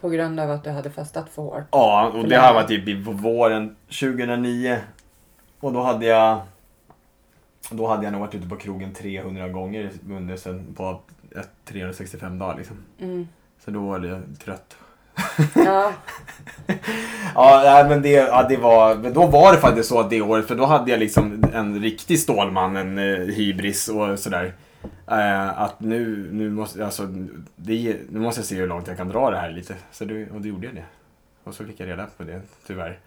[0.00, 1.64] På grund av att du hade fastat för hårt?
[1.70, 4.78] Ja, och det här var typ på våren 2009.
[5.60, 6.40] Och då hade jag
[7.70, 11.00] då hade jag nog varit ute på krogen 300 gånger under sen på
[11.64, 12.76] 365 dagar liksom.
[13.00, 13.28] Mm.
[13.64, 14.76] Så då var jag trött.
[15.54, 15.92] Ja,
[17.34, 20.48] Ja, men det, ja, det var, men då var det faktiskt så att det året,
[20.48, 24.54] för då hade jag liksom en riktig Stålman, en eh, hybris och sådär.
[25.10, 27.06] Eh, att nu, nu, måste, alltså,
[27.56, 29.74] det, nu måste jag se hur långt jag kan dra det här lite.
[29.92, 30.84] Så det, och då gjorde jag det.
[31.44, 32.98] Och så fick jag reda på det, tyvärr.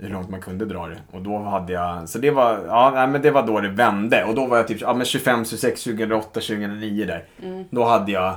[0.00, 0.98] Hur långt man kunde dra det.
[1.10, 4.24] Och då hade jag, så det var, ja, nej, men det var då det vände.
[4.24, 7.24] Och då var jag typ ja, men 25, 26, 2008, 2009 där.
[7.42, 7.64] mm.
[7.70, 8.36] Då hade jag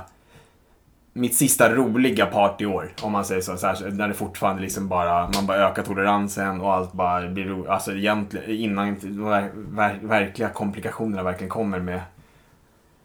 [1.12, 3.56] mitt sista roliga partyår, om man säger så.
[3.56, 7.44] så här, när det fortfarande liksom bara, man bara ökar toleransen och allt bara blir
[7.44, 7.68] roligt.
[7.68, 12.00] Alltså egentligen, innan de ver, ver, verkliga komplikationerna verkligen kommer med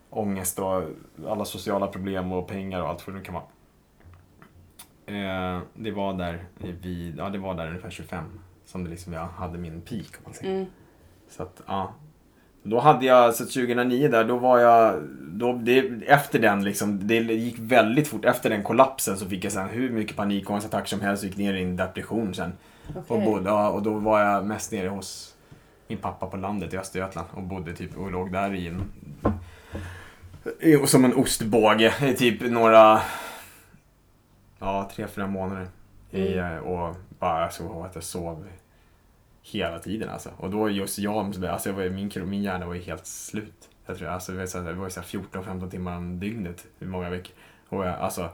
[0.09, 0.83] ångest och
[1.27, 3.43] alla sociala problem och pengar och allt vad det kan vara.
[5.05, 8.23] Eh, det var där vid, ja det var där ungefär 25
[8.67, 10.55] som det liksom jag hade min peak om man säger.
[10.55, 10.65] Mm.
[11.29, 11.93] Så att, ja.
[12.63, 17.15] Då hade jag, så 2009 där, då var jag, då, det, efter den liksom, det
[17.15, 18.25] gick väldigt fort.
[18.25, 21.53] Efter den kollapsen så fick jag sen hur mycket panikångestattacker som helst och gick ner
[21.53, 22.51] i en depression sen.
[22.95, 23.25] Och, Okej.
[23.25, 25.35] bodde, ja, och då var jag mest nere hos
[25.87, 28.91] min pappa på landet i Östergötland och bodde typ och låg där i en,
[30.87, 33.01] som en ostbåge i typ några,
[34.59, 35.67] ja tre, fyra månader.
[36.17, 36.63] Mm.
[36.63, 38.47] och bara jag såg att jag sov
[39.41, 40.29] hela tiden alltså.
[40.37, 43.69] Och då just jag, alltså jag var, min, min hjärna var ju helt slut.
[43.85, 47.35] Jag tror, alltså, det var ju så här 14-15 timmar om dygnet i många veckor.
[47.69, 48.29] Och jag, alltså,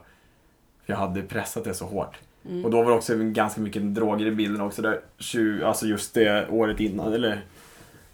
[0.86, 2.18] jag hade pressat det så hårt.
[2.44, 2.64] Mm.
[2.64, 5.00] Och då var det också ganska mycket droger i bilden också där.
[5.18, 7.44] 20, alltså just det året innan, eller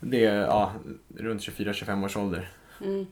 [0.01, 0.73] det, ja,
[1.17, 2.51] runt 24-25 års ålder.
[2.81, 3.07] Mm.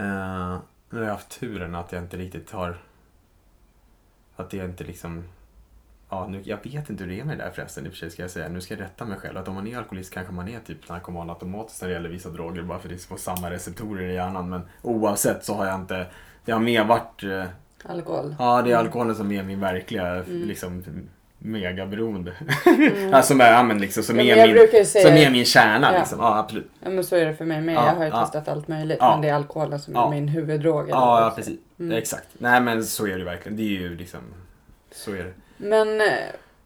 [0.00, 0.58] Uh,
[0.90, 2.78] nu har jag haft turen att jag inte riktigt har...
[4.36, 5.24] Att det inte liksom...
[6.10, 7.98] Ja, nu, jag vet inte hur det är med det där förresten i och för
[7.98, 8.48] sig ska jag säga.
[8.48, 9.38] Nu ska jag rätta mig själv.
[9.38, 12.28] Att om man är alkoholist kanske man är typ narkoman automatiskt när det gäller vissa
[12.30, 12.62] droger.
[12.62, 14.48] Bara för att det är på samma receptorer i hjärnan.
[14.48, 16.06] Men oavsett så har jag inte...
[16.44, 17.22] Det har mer varit...
[17.22, 17.44] eh,
[17.84, 18.34] Alkohol?
[18.38, 18.86] Ja, det är Mm.
[18.86, 20.42] alkoholen som är min verkliga Mm.
[20.48, 20.82] liksom
[21.44, 22.32] megaberoende.
[22.66, 23.14] Mm.
[23.14, 25.98] alltså, är, ja, men liksom, som, Ja, är min, säga- som är min kärna Ja.
[25.98, 26.18] liksom.
[26.20, 26.70] Ja, absolut.
[26.80, 27.74] Ja men så är det för mig med.
[27.74, 30.88] Ja, jag har ju testat allt möjligt men det är alkoholen som är min huvuddrog.
[30.90, 31.58] Ja, ja precis.
[31.80, 31.98] Mm.
[31.98, 32.28] Exakt.
[32.38, 33.56] Nej men så är det verkligen.
[33.56, 34.20] Det är ju liksom,
[34.92, 35.32] så är det.
[35.56, 36.02] Men,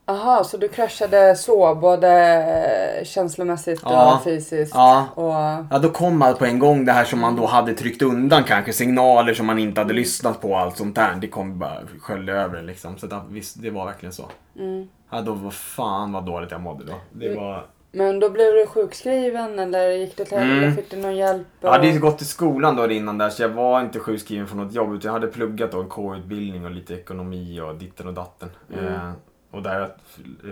[0.06, 4.14] aha, så du kraschade så både känslomässigt Ja.
[4.16, 4.74] och fysiskt?
[4.74, 5.06] Ja.
[5.14, 5.32] Och,
[5.70, 8.44] Ja, då kom allt på en gång det här som man då hade tryckt undan
[8.44, 8.72] kanske.
[8.72, 11.14] Signaler som man inte hade lyssnat på, allt sånt där.
[11.20, 12.98] Det kom bara sköljde över liksom.
[12.98, 14.24] Så att, visst, det var verkligen så.
[14.58, 14.88] mm.
[15.10, 16.94] Ja, då var fan vad dåligt jag mådde då.
[17.12, 17.42] Det Mm.
[17.44, 17.66] var...
[17.92, 20.58] Men då blev du sjukskriven eller gick det till Mm.
[20.58, 21.46] eller fick du någon hjälp?
[21.60, 24.72] Jag hade gått till skolan då innan där så jag var inte sjukskriven från något
[24.72, 28.48] jobb utan jag hade pluggat då en K-utbildning och lite ekonomi och ditten och datten.
[28.72, 28.94] Mm.
[28.94, 29.10] Eh,
[29.56, 29.94] och där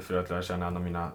[0.00, 1.10] för att lära känna en av mina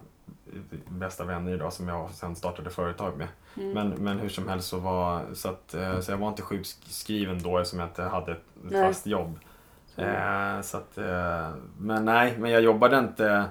[0.88, 3.28] bästa vänner idag som jag sen startade företag med.
[3.58, 3.72] Mm.
[3.74, 7.44] Men, men hur som helst så var så, att, eh, så jag var inte sjukskriven
[7.44, 8.88] då eftersom jag inte hade ett Nej.
[8.88, 9.40] fast jobb.
[9.96, 10.02] Så.
[10.02, 13.46] Eh, så att, eh, men nej, men jag jobbade inte.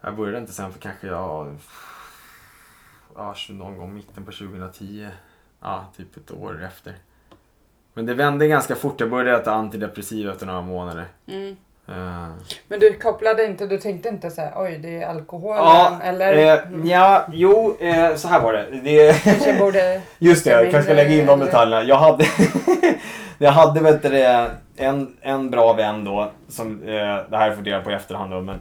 [0.00, 1.56] Jag började inte sen för kanske jag,
[3.14, 5.08] ja, någon gång mitten på 2010.
[5.60, 6.94] Ja, typ ett år efter.
[7.94, 9.00] Men det vände ganska fort.
[9.00, 11.06] Jag började äta antidepressiva efter några månader.
[11.26, 11.56] Mm.
[11.92, 12.28] Eh,
[12.68, 16.36] Men du kopplade inte, du tänkte inte så här, oj det är alkoholen ja, eller?
[16.36, 18.66] eh, ja, jo, eh, så här var det.
[18.84, 20.00] det Kanske borde...
[20.18, 21.82] Just det, jag kanske ska lägga in de detaljerna.
[21.82, 22.24] Jag hade,
[23.38, 24.24] jag hade vet du,
[24.76, 28.40] en, en bra vän då, som, eh, det här får jag på i efterhand då,
[28.40, 28.60] men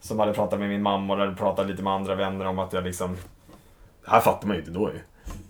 [0.00, 2.72] som hade pratat med min mamma och hade pratat lite med andra vänner om att
[2.72, 3.16] jag liksom,
[4.04, 5.00] det här fattar man ju inte då ju.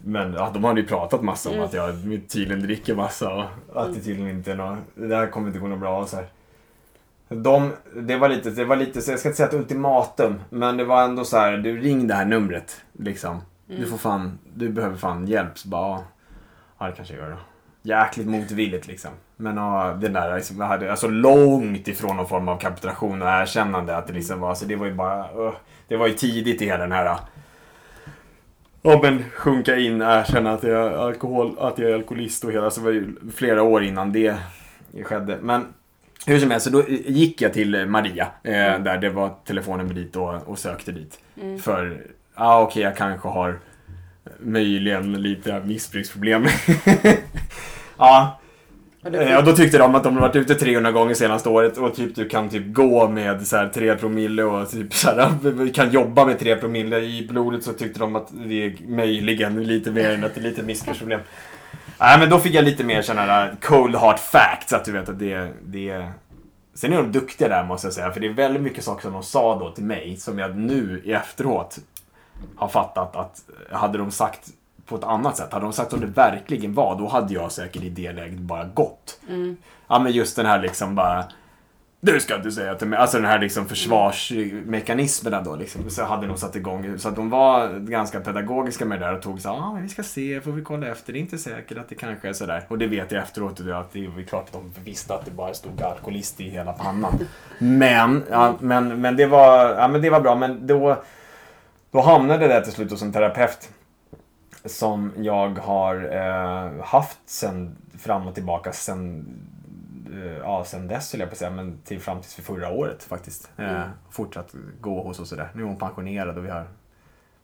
[0.04, 1.66] Men ja, de hade ju pratat massa om Mm.
[1.66, 1.94] att jag
[2.32, 5.66] tydligen dricker massa och att det tydligen inte är något, det där kommer inte gå
[5.66, 6.26] något bra och så här.
[7.34, 10.76] De, det var lite, det var lite, så jag ska inte säga ett ultimatum, men
[10.76, 13.40] det var ändå så här, du ring det här numret liksom.
[13.66, 13.90] Du Mm.
[13.90, 15.58] får fan, du behöver fan hjälp.
[15.58, 16.00] Så bara,
[16.78, 17.36] ja, det kanske jag gör då.
[17.82, 19.10] Jäkligt motvilligt liksom.
[19.36, 23.28] Men ja, den där liksom, jag hade, alltså långt ifrån någon form av kapitulation och
[23.28, 25.52] erkännande att det liksom var, alltså det var ju bara, uh,
[25.88, 27.18] det var ju tidigt i hela den här
[28.82, 32.70] Ja men sjunka in, erkänna att jag är, alkohol, att jag är alkoholist och hela,
[32.70, 34.36] så var det ju flera år innan det
[35.04, 35.38] skedde.
[35.42, 35.66] Men
[36.26, 40.16] hur som helst, så då gick jag till Maria, eh, där det var telefonnummer dit
[40.16, 41.18] och, och sökte dit.
[41.62, 42.06] För,
[42.36, 43.58] ja ah, okej jag kanske har
[44.38, 46.46] möjligen lite missbruksproblem.
[47.98, 48.40] ja,
[49.04, 51.94] Och Eh, Och då tyckte de att de varit ute 300 gånger senaste året och
[51.94, 55.90] typ du kan typ gå med så här 3 promille och typ så här, kan
[55.90, 60.10] jobba med 3 promille i blodet så tyckte de att det är möjligen lite mer
[60.10, 61.20] än att det är lite missbruksproblem.
[62.04, 65.08] Nej men då fick jag lite mer sådana där cold heart facts att du vet
[65.08, 66.08] att det, det
[66.74, 69.12] Sen är de duktiga där måste jag säga för det är väldigt mycket saker som
[69.12, 71.78] de sa då till mig som jag nu i efteråt
[72.56, 74.48] har fattat att hade de sagt
[74.86, 75.52] på ett annat sätt.
[75.52, 78.64] Hade de sagt som det verkligen var, då hade jag säkert i det läget bara
[78.64, 79.20] gått.
[79.88, 81.24] Ja, men just den här liksom bara...
[82.04, 82.98] Du ska inte säga till mig.
[82.98, 85.90] Alltså den här liksom försvarsmekanismerna då liksom.
[85.90, 86.98] Så hade de satt igång.
[86.98, 89.82] Så att de var ganska pedagogiska med det där och tog så ja ah, men
[89.82, 91.12] vi ska se, får vi kolla efter.
[91.12, 92.64] Det är inte säkert att det kanske är sådär.
[92.68, 95.54] Och det vet jag efteråt att det är klart att de visste att det bara
[95.54, 97.18] stod alkoholist i hela pannan.
[97.58, 100.34] Men, ja, men, men det var, ja men det var bra.
[100.34, 101.02] Men då,
[101.90, 103.68] då hamnade det till slut hos en terapeut
[104.64, 109.26] som jag har eh, haft sen fram och tillbaka sen,
[110.42, 113.02] ja, sen dess höll jag på att säga, men till fram till för förra året
[113.02, 113.50] faktiskt.
[113.56, 115.50] Eh, fortsatt gå hos och sådär.
[115.54, 116.66] Nu är hon pensionerad och vi har,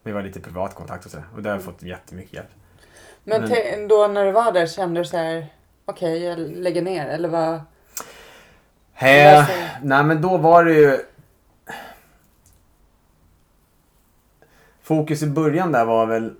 [0.02, 1.26] vi har lite privat kontakt och sådär.
[1.34, 2.48] Och där har jag fått jättemycket hjälp.
[3.24, 5.46] Men Men- då när du var där kände du så här,
[5.84, 7.54] okej jag lägger ner eller vad?
[9.02, 9.48] Eh,
[9.82, 10.98] nej men då var det ju...
[14.82, 16.34] Fokus i början där var väl...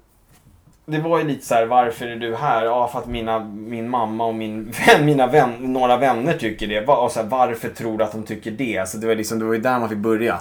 [0.91, 2.65] Det var ju lite så här, varför är du här?
[2.65, 6.81] Ja, för att mina, min mamma och min vän, mina vän, några vänner tycker det.
[6.81, 8.79] Va- Och så här, varför tror du att de tycker det?
[8.79, 10.41] Alltså det, var liksom, det var ju där man fick börja.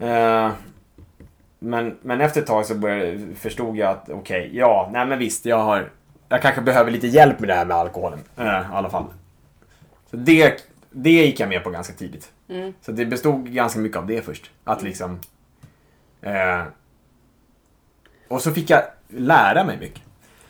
[0.00, 0.50] Eh,
[1.58, 5.46] men, men efter ett tag så började, förstod jag att okej, ja, nej men visst,
[5.46, 5.90] jag har...
[6.28, 8.18] Jag kanske behöver lite hjälp med det här med alkoholen.
[8.36, 9.04] Eh, I alla fall.
[10.10, 12.32] Så det, det gick jag med på ganska tidigt.
[12.48, 12.72] Mm.
[12.80, 14.50] Så det bestod ganska mycket av det först.
[14.64, 15.18] Att liksom...
[16.22, 16.62] Eh,
[18.28, 20.02] och så fick jag lära mig mycket.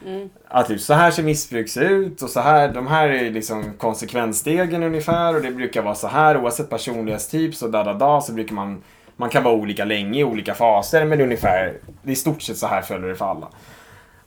[0.06, 0.28] Mm.
[0.48, 3.64] Att typ, så här ser missbruk se ut och så här, de här är liksom
[3.78, 8.32] konsekvensstegen ungefär och det brukar vara så här oavsett personlighetstyp så da da da så
[8.32, 8.82] brukar man
[9.16, 12.56] man kan vara olika länge i olika faser men ungefär, det är i stort sett
[12.56, 13.48] så här följer det för alla.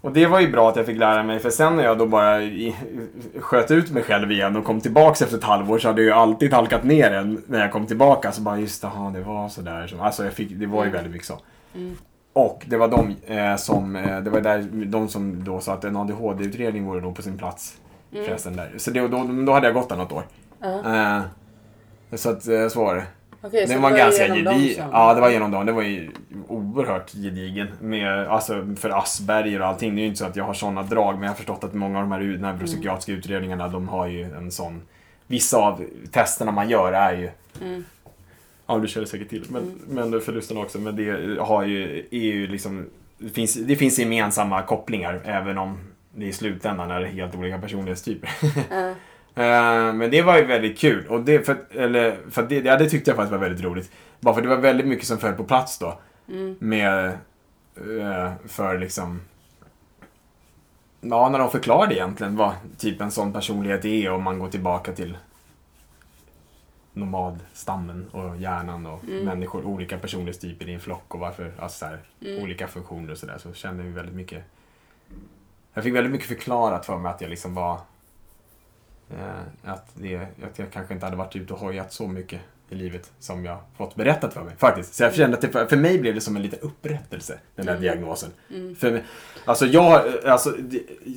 [0.02, 2.06] Och det var ju bra att jag fick lära mig för sen när jag då
[2.06, 2.76] bara i,
[3.40, 6.14] sköt ut mig själv igen och kom tillbaks efter ett halvår så hade jag ju
[6.14, 8.32] alltid halkat ner en när jag kom tillbaka.
[8.32, 9.88] Så bara just aha, det var sådär.
[9.88, 11.40] Så, alltså jag fick, det var ju väldigt mycket så.
[12.38, 15.84] Och det var de eh, som, eh, det var där, de som då sa att
[15.84, 17.78] en ADHD-utredning vore nog på sin plats.
[18.12, 18.72] Förresten där.
[18.78, 20.24] Så det, då, då hade jag gått där något år.
[20.62, 21.22] Eh,
[22.18, 23.04] så att, eh, så var det.
[23.42, 24.90] Okej, Det var det ganska genom dem gedigen.
[24.92, 25.66] Ja, det var genom dem.
[25.66, 26.12] Det var ju
[26.48, 27.68] oerhört gedigen.
[27.82, 29.96] Med, alltså för Asperger och allting.
[29.96, 31.74] Det är ju inte så att jag har sådana drag, men jag har förstått att
[31.74, 34.82] många av de här neuropsykiatriska utredningarna, de har ju en sån...
[35.28, 37.30] Vissa av testerna man gör är ju...
[37.62, 37.86] Mm.
[38.68, 40.80] Ja, du känner säkert till men, men förlusten också.
[40.80, 42.86] Men det har ju, är ju liksom...
[43.18, 45.78] Det finns, det finns gemensamma kopplingar, även om
[46.16, 48.30] det i slutändan är helt olika personlighetstyper.
[49.36, 51.08] Eh, Men det var ju väldigt kul.
[51.08, 53.92] Och det, för, eller, för det, ja, det tyckte jag faktiskt var väldigt roligt.
[54.20, 56.00] Bara för det var väldigt mycket som föll på plats då.
[56.60, 57.06] Med,
[57.76, 59.22] eh, för liksom...
[61.02, 64.92] Ja, när de förklarade egentligen vad typ en sån personlighet är om man går tillbaka
[64.92, 65.18] till
[67.00, 72.00] nomadstammen och hjärnan och människor, olika personlighetstyper i en flock och varför, alltså så här,
[72.44, 73.38] olika funktioner och sådär.
[73.38, 74.44] Så kände vi väldigt mycket...
[75.74, 77.80] Jag fick väldigt mycket förklarat för mig att jag liksom var
[79.10, 82.76] Eh, att, det, att jag kanske inte hade varit ute och hojat så mycket i
[82.76, 84.56] livet som jag fått berättat för mig.
[84.58, 84.94] Faktiskt.
[84.94, 87.78] Så jag kände att det, för, mig blev det som en liten upprättelse, den där
[87.80, 88.30] diagnosen.
[88.80, 89.04] För, mig-
[89.46, 90.54] alltså jag, alltså,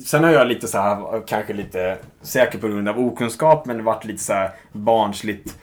[0.05, 4.05] sen har jag lite så här, kanske lite, säkert på grund av okunskap, men varit
[4.05, 5.57] lite så här barnsligt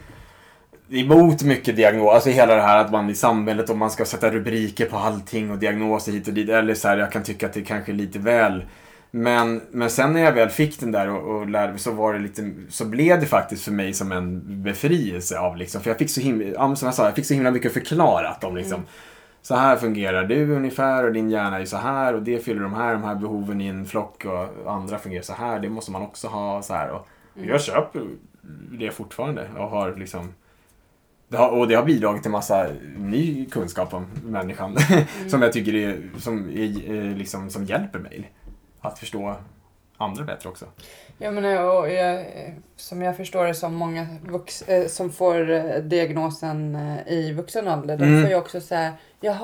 [0.90, 4.30] emot mycket diagnos, alltså hela det här att man i samhället, om man ska sätta
[4.30, 7.52] rubriker på allting och diagnoser hit och dit, eller så här, jag kan tycka att
[7.52, 8.64] det kanske är lite väl.
[9.10, 12.12] Men, men sen när jag väl fick den där och, och lärde mig så var
[12.12, 15.98] det lite, så blev det faktiskt för mig som en befrielse av liksom, för jag
[15.98, 18.82] fick så himla, som jag sa, jag fick så himla mycket förklarat om liksom,
[19.42, 22.74] så här fungerar du ungefär och din hjärna är så här och det fyller de
[22.74, 26.02] här, de här behoven i en flock och andra fungerar så här, det måste man
[26.02, 28.02] också ha så här och jag köper
[28.78, 30.34] det fortfarande och har liksom
[31.28, 34.76] det har, och det har bidragit till massa ny kunskap om människan
[35.28, 38.30] som jag tycker är, som, är, eh, liksom, som hjälper mig
[38.80, 39.34] att förstå
[39.96, 40.64] andra bättre också.
[41.18, 42.24] Jag menar, och jag,
[42.76, 47.68] som jag förstår det som många vux, eh, som får eh, diagnosen eh, i vuxen
[47.68, 48.22] ålder, de Mm.
[48.22, 49.36] får ju också säga jaha,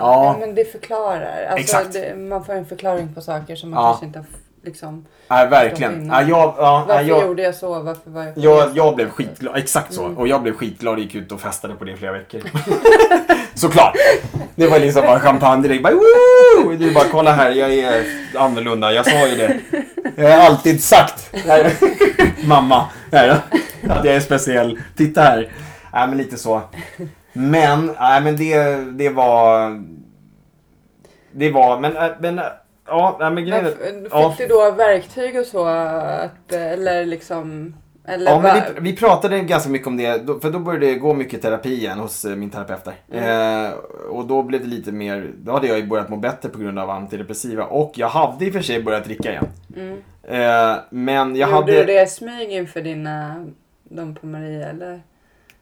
[0.00, 0.24] Ja.
[0.24, 0.36] ja.
[0.40, 1.42] men det förklarar.
[1.44, 1.92] Alltså, Exakt.
[1.92, 3.88] Det, man får en förklaring på saker som man Ja.
[3.90, 4.26] kanske inte har
[4.68, 6.06] liksom, Nej, verkligen.
[6.06, 9.56] Ja, jag, ja, varför jag, gjorde jag så, varför var jag jag, jag blev skitglad,
[9.56, 10.04] exakt så.
[10.04, 10.18] Mm.
[10.18, 12.40] Och jag blev skitglad och gick ut och festade på det i flera veckor.
[13.54, 13.96] Såklart!
[14.54, 15.82] Det var liksom bara champagne direkt.
[15.82, 16.76] Bara, Woo!
[16.76, 18.04] Du bara, kolla här, jag är
[18.34, 18.92] annorlunda.
[18.92, 19.60] Jag sa ju det.
[20.16, 21.34] Jag har alltid sagt,
[22.44, 22.88] mamma,
[23.88, 24.78] att jag är speciell.
[24.96, 25.52] Titta här.
[25.92, 26.62] Nej, men lite så.
[27.32, 29.70] Men, nej, men det, det var...
[31.32, 32.44] Det var, men, äh, men, äh,
[32.88, 34.34] ja, nej, men grejen Men Fick ja.
[34.38, 35.64] du då verktyg och så?
[35.64, 37.74] Att, eller liksom...
[38.04, 41.14] Eller Ja, men vi, vi pratade ganska mycket om det, för då började det gå
[41.14, 42.94] mycket terapi igen hos eh, min terapeut där.
[43.12, 43.66] Mm.
[43.66, 43.72] Eh,
[44.10, 46.78] och då blev det lite mer, då hade jag ju börjat må bättre på grund
[46.78, 49.46] av antidepressiva och jag hade i och för sig börjat dricka igen.
[49.76, 50.02] mm.
[50.22, 53.46] Eh, men jag Gjorde hade du det i smyg inför dina,
[53.84, 55.00] de på Maria eller?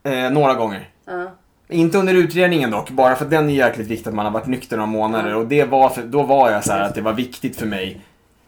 [0.03, 0.89] eh, några gånger.
[1.05, 1.31] Ja.
[1.69, 4.47] Inte under utredningen dock, bara för att den är jäkligt viktig att man har varit
[4.47, 5.37] nykter några månader Ja.
[5.37, 8.01] och det var för, då var jag så här att det var viktigt för mig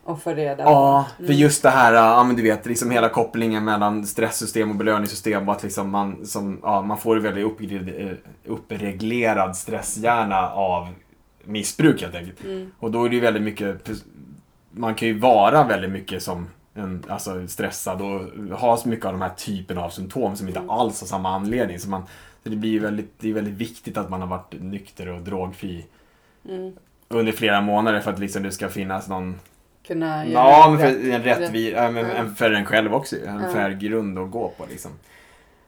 [0.05, 1.27] Och få reda Ja, Mm.
[1.27, 5.49] för just det här, ja men du vet, liksom hela kopplingen mellan stresssystem och belöningssystem
[5.49, 10.89] och att liksom man, som, ja, man får en väldigt uppreglerad, uppreglerad stresshjärna av
[11.45, 12.45] missbruk helt enkelt.
[12.45, 12.71] Mm.
[12.79, 13.91] Och då är det ju väldigt mycket,
[14.71, 18.21] man kan ju vara väldigt mycket som en, alltså stressad och
[18.59, 20.71] ha så mycket av de här typen av symptom som inte Mm.
[20.71, 21.79] alls har samma anledning.
[21.79, 22.03] Så, man,
[22.43, 25.21] så det blir ju väldigt, det är väldigt viktigt att man har varit nykter och
[25.23, 25.87] drogfri
[26.49, 26.73] Mm.
[27.09, 29.41] under flera månader för att liksom det ska finnas någon
[29.87, 32.03] Kunna göra Ja, men rätt- för en rättvis, men Ja.
[32.07, 33.53] en- för en själv också En Ja.
[33.53, 34.91] fair grund att gå på liksom.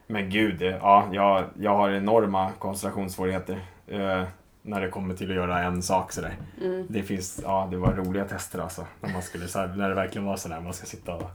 [0.07, 3.59] Men gud, ja, jag, jag har enorma koncentrationssvårigheter.
[3.87, 4.23] Eh,
[4.61, 6.33] när det kommer till att göra en sak sådär.
[6.61, 6.85] Mm.
[6.89, 8.85] Det finns, ja det var roliga tester alltså.
[9.01, 11.31] När, man skulle, så här, när det verkligen var sådär, man ska sitta och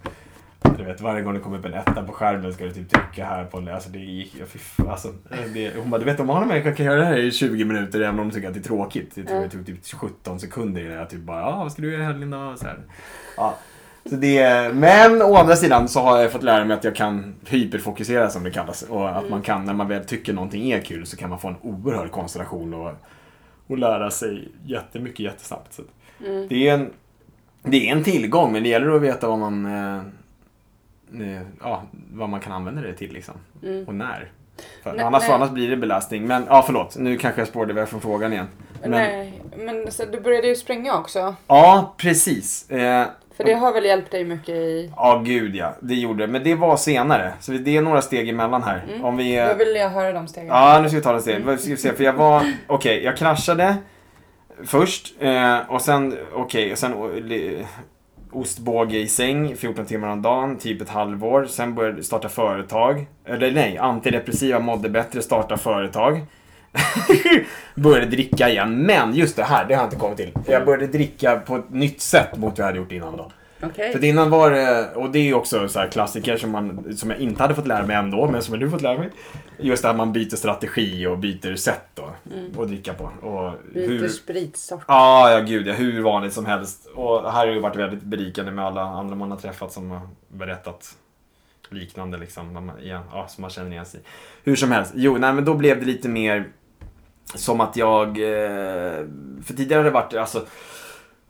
[0.78, 3.24] du vet, varje gång det kommer upp en etta på skärmen ska du typ trycka
[3.26, 5.08] här på en, alltså det gick, fan, alltså,
[5.54, 8.00] det, hon bara, du vet om man människa kan göra det här i 20 minuter
[8.00, 9.14] även om de tycker att det är tråkigt.
[9.14, 9.42] Det tror Ja.
[9.42, 12.04] jag tog typ 17 sekunder innan jag typ bara, ja vad ska du göra i
[12.04, 12.54] helgen då?
[12.56, 12.78] Så här.
[13.36, 13.54] Ja.
[14.10, 17.34] Så det, men å andra sidan så har jag fått lära mig att jag kan
[17.48, 18.82] hyperfokusera som det kallas.
[18.82, 21.48] Och att man kan, när man väl tycker någonting är kul så kan man få
[21.48, 22.92] en oerhörd koncentration och,
[23.66, 25.72] och lära sig jättemycket jättesnabbt.
[25.72, 25.82] Så
[26.26, 26.48] Mm.
[26.48, 26.90] det, är en,
[27.62, 30.02] det är en tillgång men det gäller att veta vad man, eh,
[31.60, 33.34] ja, vad man kan använda det till liksom.
[33.62, 33.84] Mm.
[33.84, 34.32] Och när.
[34.82, 35.32] För annars, nej.
[35.32, 36.26] annars blir det belastning.
[36.26, 36.96] Men ja, förlåt.
[36.96, 38.48] Nu kanske jag spårade iväg från frågan igen.
[38.80, 41.34] Men, Nej, men så du började ju springa också.
[41.46, 42.70] Ja, precis.
[42.70, 44.92] Eh, För det har väl hjälpt dig mycket i...
[44.96, 45.74] Ja, gud ja.
[45.80, 46.32] Det gjorde det.
[46.32, 47.32] Men det var senare.
[47.40, 48.84] Så det är några steg emellan här.
[48.88, 49.04] Mm.
[49.04, 49.36] Om vi...
[49.36, 50.48] Då eh, vill jag höra de stegen.
[50.48, 51.44] Ja, nu ska vi ta det steg.
[51.44, 51.92] Vad ska vi se?
[51.92, 52.52] För jag var...
[52.66, 53.76] Okej, jag kraschade
[54.64, 55.14] först.
[55.18, 56.18] Eh, och sen...
[56.32, 56.92] Okej, och sen...
[58.36, 61.44] Ostbåge i säng, 14 timmar om dagen, typ ett halvår.
[61.44, 63.06] Sen började starta företag.
[63.24, 66.20] Eller nej, antidepressiva, mådde bättre, starta företag.
[67.74, 68.78] började dricka igen.
[68.78, 70.32] Men just det här, det har jag inte kommit till.
[70.46, 73.30] Jag började dricka på ett nytt sätt mot vad jag hade gjort innan då.
[73.72, 73.92] Okej.
[73.92, 77.42] För innan var det, och det är också så klassiker som, man, som jag inte
[77.42, 79.10] hade fått lära mig ändå, men som jag nu fått lära mig.
[79.58, 82.10] Just det här man byter strategi och byter sätt då,
[82.62, 83.04] att dricka på.
[83.04, 84.84] Och Byter hur, spritsort.
[84.88, 86.86] Ja, ja gud ja, hur vanligt som helst.
[86.94, 90.08] Och här har ju varit väldigt berikande med alla andra man har träffat som har
[90.28, 90.96] berättat
[91.70, 94.00] liknande liksom, man, igen, ja, som man känner igen sig.
[94.44, 96.48] Hur som helst, jo, nej men då blev det lite mer
[97.34, 99.04] som att jag, eh,
[99.44, 100.46] för tidigare har det varit, alltså,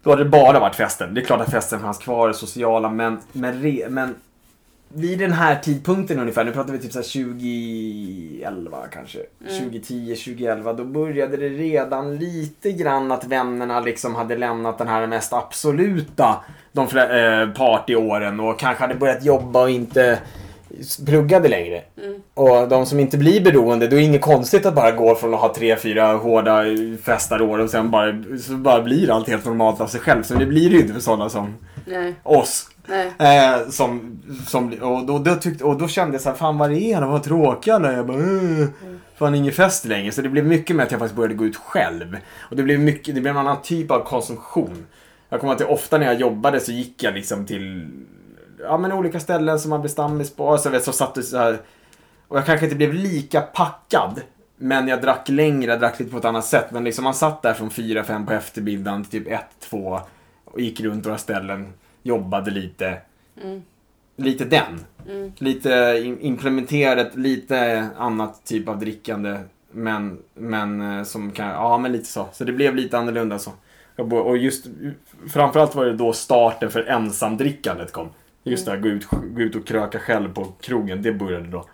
[0.06, 1.14] då hade det bara varit festen.
[1.14, 4.14] Det är klart att festen fanns kvar, det sociala, men, men, re, men
[4.88, 9.18] vid den här tidpunkten ungefär, nu pratar vi typ så här 2011 kanske,
[9.58, 15.06] 2010, 2011, då började det redan lite grann att vännerna liksom hade lämnat den här
[15.06, 20.18] mest absoluta de flä- eh, partyåren och kanske hade börjat jobba och inte
[21.06, 21.82] pluggade längre.
[22.34, 25.34] Och de som inte blir beroende, då är det inget konstigt att bara gå från
[25.34, 26.64] att ha tre, fyra hårda
[27.02, 30.22] festarår och sen bara, så bara blir allt helt normalt av sig själv.
[30.22, 32.68] Så det blir det ju inte för sådana som Nej, oss.
[32.86, 33.12] nej.
[33.18, 36.72] Eh, som, som, och, då, då tyckte, och då kände jag så här, fan vad
[36.72, 37.06] är det?
[37.06, 37.96] Vad tråkiga alla är.
[37.96, 38.68] Jag bara, äh,
[39.18, 40.12] fan ingen fest längre.
[40.12, 42.16] Så det blev mycket med att jag faktiskt började gå ut själv.
[42.38, 44.86] Och det blev mycket, det blev en annan typ av konsumtion.
[45.28, 47.88] Jag kommer att ofta när jag jobbade så gick jag liksom till
[48.62, 50.58] ja, men olika ställen som man blev stammis på.
[50.58, 51.58] Så, vet, så satt det så här,
[52.28, 54.20] och jag kanske inte blev lika packad.
[54.56, 56.70] Men jag drack längre, jag drack lite på ett annat sätt.
[56.70, 59.32] Men liksom man satt där från 4-5 på eftermiddagen till typ
[59.70, 60.00] 1-2
[60.44, 61.72] och gick runt några ställen,
[62.02, 62.98] jobbade lite.
[63.42, 63.62] Mm.
[64.16, 64.80] Lite den.
[65.08, 65.32] Mm.
[65.38, 69.38] Lite implementerat, lite annat typ av drickande.
[69.70, 72.28] Men, men eh, som kan, ja men lite så.
[72.32, 73.50] Så det blev lite annorlunda så.
[73.96, 74.66] Jag Och just,
[75.28, 78.08] framförallt var det då starten för ensamdrickandet kom.
[78.50, 81.64] Just det här, gå ut, gå ut och kröka själv på krogen, det började då.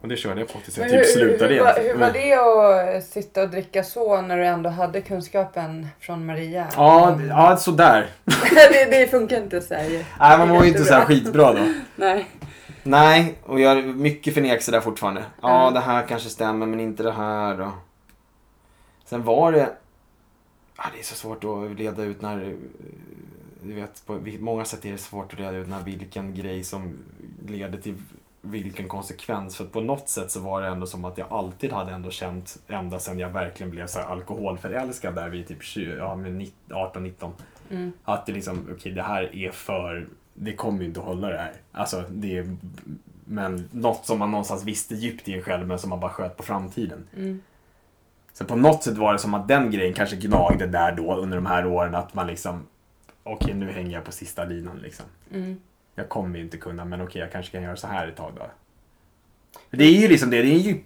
[0.00, 1.92] Och det körde jag på tills jag typ hur, slutade hur, var, igen.
[1.92, 6.66] hur var det att sitta och dricka så när du ändå hade kunskapen från Maria?
[6.76, 8.06] Ja, d- ja sådär.
[8.72, 10.06] det, det funkar inte så här.
[10.20, 11.60] Nej, man var ju inte så här skitbra då.
[11.96, 12.26] Nej.
[12.82, 15.20] Nej, och jag mycket förnekelse där fortfarande.
[15.42, 15.70] Ja, Ja.
[15.70, 17.60] det här kanske stämmer, men inte det här.
[17.60, 17.72] Och...
[19.04, 19.68] Sen var det...
[20.76, 22.54] Ja, det är så svårt att leda ut när...
[23.62, 26.98] Du vet, på många sätt är det svårt att reda ut när vilken grej som
[27.46, 27.94] leder till
[28.42, 29.56] vilken konsekvens.
[29.56, 32.10] För att på något sätt så var det ändå som att jag alltid hade ändå
[32.10, 36.46] känt, ända sedan jag verkligen blev så här alkoholförälskad där vid typ 20, ja, men
[36.68, 37.30] 18-19.
[37.70, 37.92] Mm.
[38.04, 41.38] Att det liksom, okej det här är för, det kommer ju inte att hålla det
[41.38, 41.52] här.
[41.72, 42.56] Alltså det är,
[43.24, 46.36] men något som man någonstans visste djupt i en själv men som man bara sköt
[46.36, 47.06] på framtiden.
[47.16, 47.42] Mm.
[48.32, 51.36] Så på något sätt var det som att den grejen kanske gnagde där då under
[51.36, 52.66] de här åren att man liksom,
[53.32, 55.06] okej nu hänger jag på sista linan liksom.
[55.32, 55.60] Mm.
[55.94, 58.32] Jag kommer ju inte kunna men okej jag kanske kan göra så här ett tag
[58.36, 58.50] då.
[59.70, 60.80] Det är ju liksom det, det är ju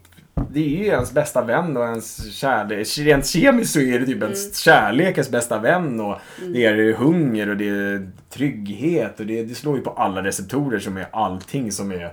[0.51, 2.99] det är ju ens bästa vän och ens kärlek.
[2.99, 6.18] Rent kemiskt så är det typ ens kärlek ens bästa vän och
[6.53, 10.78] det är hunger och det är trygghet och det, det slår ju på alla receptorer
[10.78, 12.12] som är allting som är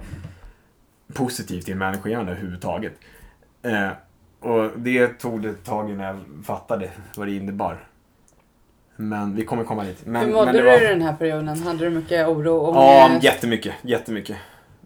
[1.13, 2.93] positivt i en människohjärna överhuvudtaget.
[3.61, 3.89] Eh,
[4.39, 7.87] och det tog det ett tag innan jag fattade vad det innebar.
[9.01, 10.05] Men vi kommer komma dit.
[10.05, 10.81] Men, Hur mådde men det du var...
[10.83, 11.47] i den här perioden?
[11.63, 12.53] Hade du mycket oro?
[12.55, 13.23] Och Ja, ångest?
[13.23, 13.75] jättemycket.
[13.81, 14.37] Jättemycket.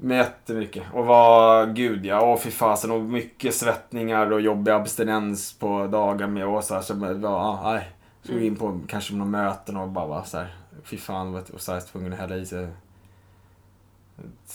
[0.02, 0.84] Jättemycket.
[0.94, 2.92] Och vad, gud ja, åh fy fasen.
[2.92, 6.82] Och mycket svettningar och jobbig abstinens på dagar med och så här.
[6.82, 7.90] Så, ja, nej.
[8.24, 8.44] Så Mm.
[8.44, 10.56] in på kanske några möten och bara var så här.
[10.84, 12.68] Fy fan, och så här tvungen att hälla i sig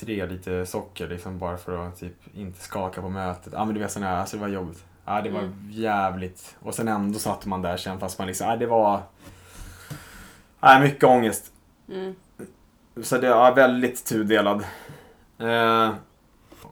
[0.00, 3.52] tre liter socker liksom bara för att typ inte skaka på mötet.
[3.56, 4.84] Ja men du vet sån här, alltså det var jobbigt.
[5.04, 5.68] Ja det var Mm.
[5.70, 6.56] jävligt.
[6.62, 9.00] Och sen ändå satt man där sen fast man liksom, ja det var...
[10.60, 11.52] Nej mycket ångest.
[11.88, 12.14] Mm.
[13.02, 14.64] Så det är väldigt tudelad.
[15.38, 15.90] Eh,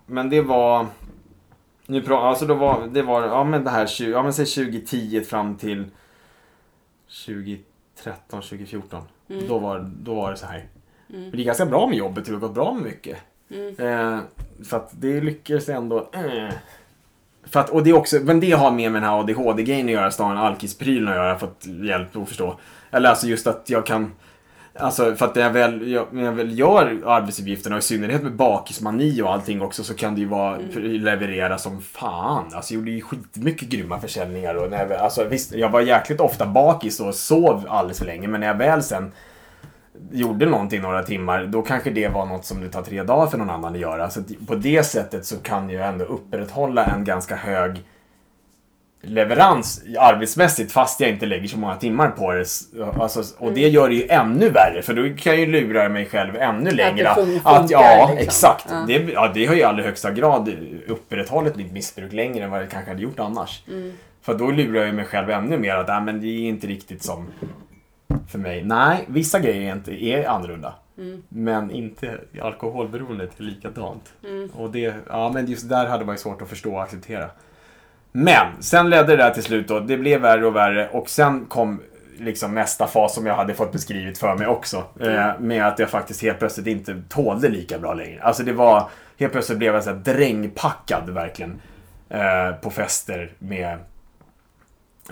[0.06, 0.86] men det var...
[1.86, 4.46] Nu pra, alltså då var, det var, ja men det här, 20, ja men säg
[4.46, 5.84] 2010 fram till
[7.26, 7.64] 2013,
[8.30, 9.02] 2014.
[9.28, 9.48] Mm.
[9.48, 10.68] Då, var, då var det så här.
[11.10, 11.22] Mm.
[11.22, 13.18] Men det är ganska bra med jobbet, det har gått bra med mycket.
[13.50, 13.68] Mm.
[13.68, 14.20] Eh,
[14.64, 16.10] för att det lyckades ändå...
[16.12, 16.54] Eh.
[17.44, 19.92] För att, och det är också, men det har med med den här ADHD-grejen att
[19.92, 22.58] göra, snarare än alkisprylen att göra, för att hjälp att förstå.
[22.90, 24.12] Eller alltså just att jag kan...
[24.80, 28.22] Alltså för att när jag väl, jag, när jag väl gör arbetsuppgifterna, och i synnerhet
[28.22, 32.44] med bakismani och allting också, så kan det ju vara, leverera som fan.
[32.54, 36.20] Alltså jag gjorde ju skitmycket grymma försäljningar och när jag, alltså visst, jag var jäkligt
[36.20, 39.12] ofta bakis och sov alldeles för länge, men när jag väl sen
[40.10, 43.38] gjorde någonting några timmar, då kanske det var något som det tar tre dagar för
[43.38, 44.10] någon annan att göra.
[44.10, 47.84] Så på det sättet så kan jag ändå upprätthålla en ganska hög
[49.02, 52.44] leverans arbetsmässigt fast jag inte lägger så många timmar på det.
[53.00, 56.06] Alltså, och det gör det ju ännu värre för då kan jag ju lura mig
[56.06, 57.10] själv ännu längre.
[57.10, 58.18] att, ja, funkar, liksom.
[58.18, 58.66] exakt.
[58.70, 58.84] Ja.
[58.86, 60.50] Det, ja, det har ju i allra högsta grad
[60.86, 63.62] upprätthållit mitt missbruk längre än vad det kanske hade gjort annars.
[63.68, 63.92] Mm.
[64.22, 67.02] För då lurar jag mig själv ännu mer att äh, men det är inte riktigt
[67.02, 67.26] som
[68.28, 68.64] för mig.
[68.64, 70.74] Nej, vissa grejer är, inte, är annorlunda.
[70.98, 71.22] Mm.
[71.28, 74.12] Men inte alkoholberoendet är likadant.
[74.52, 77.30] Och det, ja men just där hade man ju svårt att förstå och acceptera.
[78.18, 79.80] Men sen ledde det där till slut då.
[79.80, 81.80] Det blev värre och värre och sen kom
[82.18, 84.84] liksom nästa fas som jag hade fått beskrivet för mig också.
[85.00, 88.22] Eh, med att jag faktiskt helt plötsligt inte tålde lika bra längre.
[88.22, 88.88] Alltså det var,
[89.18, 91.60] helt plötsligt blev jag så här drängpackad verkligen.
[92.08, 93.78] Eh, på fester med,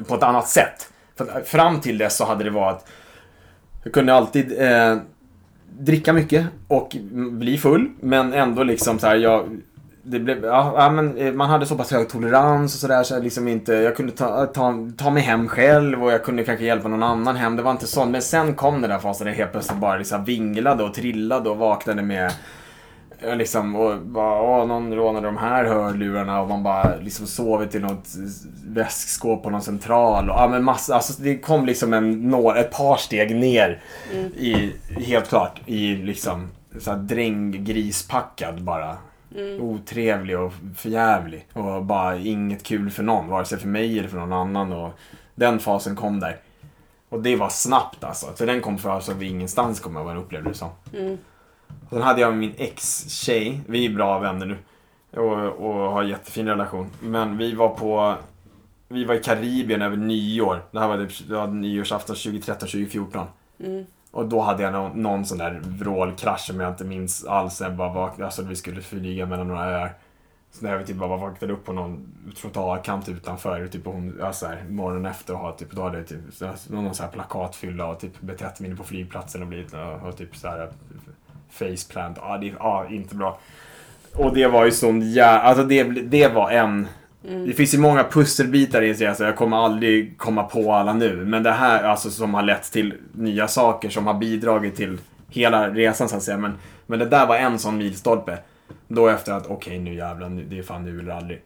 [0.08, 0.92] på ett annat sätt.
[1.16, 2.84] För att eh, fram till dess så hade det varit,
[3.82, 4.96] jag kunde alltid eh,
[5.78, 6.96] dricka mycket och
[7.30, 7.90] bli full.
[8.00, 9.60] Men ändå liksom så här, jag...
[10.08, 13.24] Det blev, ja, men eh, man hade så pass hög tolerans och sådär så jag
[13.24, 16.88] liksom inte, jag kunde ta, ta, ta mig hem själv och jag kunde kanske hjälpa
[16.88, 17.56] någon annan hem.
[17.56, 18.10] Det var inte sånt.
[18.10, 21.50] Men sen kom den där fasen där jag helt plötsligt bara liksom vinglade och trillade
[21.50, 22.32] och vaknade med
[23.20, 27.78] liksom, och bara, åh, någon rånade de här hörlurarna och man bara liksom sovit i
[27.78, 28.08] något
[28.66, 30.30] väskskåp på någon central.
[30.30, 33.80] Och, ja, men massa, alltså, det kom liksom en, några, ett par steg ner
[34.36, 34.72] i,
[35.06, 36.48] helt klart, i liksom
[36.78, 38.96] så här dränggrispackad bara.
[39.60, 41.46] Otrevlig och förjävlig.
[41.52, 44.72] Och bara inget kul för någon, vare sig för mig eller för någon annan.
[44.72, 44.90] Och
[45.34, 46.40] den fasen kom där.
[47.08, 48.26] Och det var snabbt alltså.
[48.34, 50.70] Så den kom för alltså vid ingenstans kommer jag ihåg upplevde det som.
[50.92, 51.18] Mm.
[51.84, 54.56] Och sen hade jag min ex-tjej, vi är bra vänner nu.
[55.20, 56.90] Och, och har jättefin relation.
[57.00, 58.14] Men vi var på,
[58.88, 60.64] vi var i Karibien över nyår.
[60.70, 63.24] Det här var, typ, det var nyårsafton 2013-2014.
[63.58, 63.86] Mm.
[64.16, 67.60] Och då hade jag någon, någon sån där vrålkrasch som jag inte minns alls.
[67.60, 69.94] Jag bara vaknade, alltså vi skulle flyga mellan några öar.
[70.52, 73.66] Så när jag typ bara vaknade upp på någon trottoarkant utanför.
[73.66, 76.18] Typ, och hon, ja, så här, morgonen efter och ha, typ, då hade jag typ,
[76.68, 80.16] någon sån här plakatfylla och typ betett mig inne på flygplatsen och blivit och, och
[80.16, 80.68] typ så här eh,
[81.50, 82.18] faceplant.
[82.20, 83.38] Ja, det, ja, inte bra.
[84.14, 86.88] Och det var ju sån jävla, alltså det, det var en
[87.26, 91.24] det finns ju många pusselbitar i det, så jag kommer aldrig komma på alla nu.
[91.24, 94.98] Men det här alltså som har lett till nya saker som har bidragit till
[95.28, 96.38] hela resan så att säga.
[96.38, 96.54] Men,
[96.86, 98.38] men det där var en sån milstolpe.
[98.88, 101.42] Då efter att okej nu jävlar, nu, det är fan nu eller aldrig.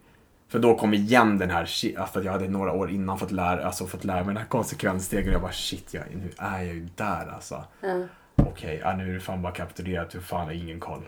[0.47, 3.31] För då kom igen den här, shit, för att jag hade några år innan fått
[3.31, 6.63] lära, alltså fått lära mig den här konsekvensstegen och jag bara shit, jag, nu är
[6.63, 7.63] jag ju där alltså.
[7.81, 8.01] Ja.
[8.35, 11.03] Okej, ja, nu är det fan bara kapitulerat, hur fan har ingen koll.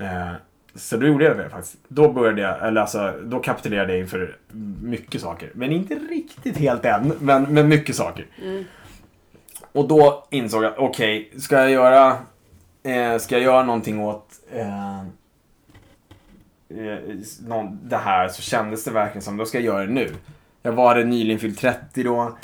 [0.00, 0.32] Eh,
[0.74, 1.76] så då gjorde jag det faktiskt.
[1.88, 4.36] Då började jag, eller alltså, då kapitulerade jag inför
[4.82, 5.50] mycket saker.
[5.54, 8.26] Men inte riktigt helt än, men, men mycket saker.
[9.72, 12.16] Och då insåg jag, okej, ska jag göra,
[12.82, 16.98] eh, ska jag göra någonting åt eh, eh,
[17.46, 20.10] någon, det här så kändes det verkligen som, då ska jag göra det nu.
[20.62, 22.36] Jag var nyligen fyllt 30 då.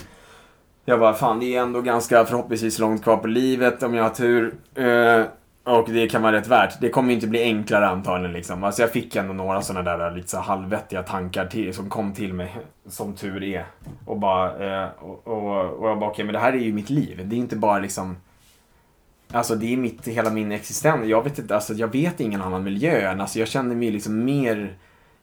[0.84, 4.10] Jag bara, fan det är ändå ganska förhoppningsvis långt kvar på livet om jag har
[4.10, 4.54] tur.
[4.74, 5.24] Eh,
[5.66, 6.80] och det kan vara rätt värt.
[6.80, 8.64] Det kommer ju inte bli enklare antagligen liksom.
[8.64, 12.32] Alltså jag fick ändå några sådana där lite så halvvettiga tankar till, som kom till
[12.32, 12.56] mig,
[12.88, 13.66] som tur är.
[14.04, 16.90] Och bara, eh, och, och, och jag bara, okej men det här är ju mitt
[16.90, 17.28] liv.
[17.28, 18.16] Det är inte bara liksom
[19.32, 21.06] Alltså det är mitt, hela min existens.
[21.06, 24.24] Jag vet inte, alltså jag vet ingen annan miljö än, alltså jag känner mig liksom
[24.24, 24.76] mer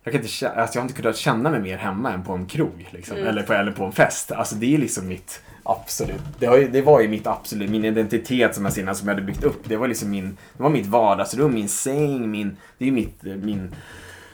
[0.03, 2.45] jag, kan inte, alltså jag har inte kunnat känna mig mer hemma än på en
[2.45, 2.87] krog.
[2.91, 3.17] Liksom.
[3.17, 4.31] Eller, på, eller på en fest.
[4.31, 6.22] Alltså det är liksom mitt absolut.
[6.39, 9.16] Det, har ju, det var ju mitt absolut, min identitet som jag senare som jag
[9.16, 9.61] hade byggt upp.
[9.64, 13.76] Det var liksom min, det var mitt vardagsrum, min säng, min, det är mitt, min,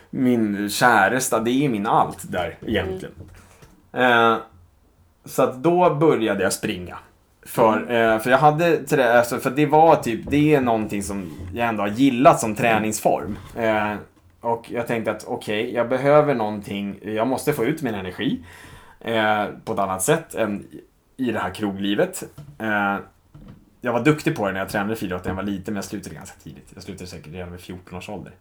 [0.10, 1.40] min käresta.
[1.40, 3.16] Det är min allt där egentligen.
[3.94, 4.38] Eh,
[5.26, 6.98] så att då började jag springa.
[7.46, 8.80] För, eh, för jag hade,
[9.18, 13.38] alltså, för det var typ, det är någonting som jag ändå har gillat som träningsform.
[13.56, 13.94] Eh,
[14.42, 18.40] och jag tänkte att okej, jag behöver någonting, jag måste få ut min energi
[19.00, 20.66] eh, på ett annat sätt än
[21.20, 22.24] i det här kroglivet.
[22.60, 22.98] Eh,
[23.82, 25.84] jag var duktig på det när jag tränade friidrott när jag var liten, men jag
[25.84, 26.72] slutade ganska tidigt.
[26.74, 28.34] Jag slutade säkert redan vid 14 års ålder.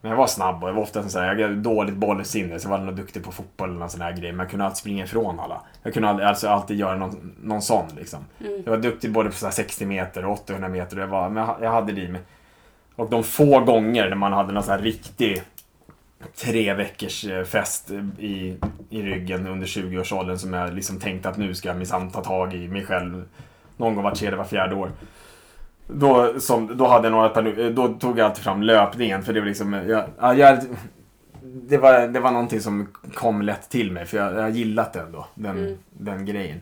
[0.00, 2.68] Men jag var snabb och jag var ofta så här, jag hade dåligt bollsinne så
[2.68, 4.32] jag var nog duktig på fotboll eller någon sån här grej.
[4.32, 5.62] Men jag kunde alltid springa ifrån alla.
[5.82, 8.24] Jag kunde aldrig, alltså alltid göra någon, någon sån liksom.
[8.38, 10.96] Jag var duktig både på så här 60 meter och 800 meter.
[10.96, 12.20] Och jag, var, men jag, jag hade det i mig.
[12.96, 15.42] Och de få gånger när man hade någon sån här riktig
[16.36, 18.56] tre veckors eh, fest i,
[18.90, 22.54] i ryggen under 20-årsåldern som jag liksom tänkte att nu ska jag minsann ta tag
[22.54, 23.24] i mig själv
[23.76, 24.90] någon gång vart tredje, var fjärde år.
[25.86, 29.40] Då, som, då hade jag några perioder, då tog jag alltid fram löpningen för det
[29.40, 30.58] var liksom, jag, ja, jag,
[31.42, 35.00] det, var, det var någonting som kom lätt till mig för jag, jag gillat det
[35.00, 36.60] ändå, den, den grejen.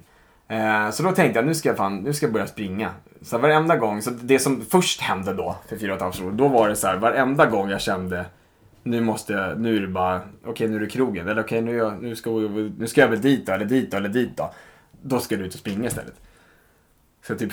[0.48, 2.90] Eh, så då tänkte jag nu ska jag, fan, nu ska jag börja springa.
[3.22, 6.30] Så varenda gång, så det som först hände då, för fyra och ett halvt år,
[6.30, 8.24] då var det så här, varenda gång jag kände
[8.83, 11.70] nu måste jag, nu är det bara, okej nu är det krogen, eller okej nu,
[11.72, 12.30] är jag- nu, ska,
[12.78, 14.53] nu ska jag väl dit då, eller dit då, eller dit då.
[15.03, 16.14] Då ska du ut och springa istället.
[17.26, 17.53] Så typ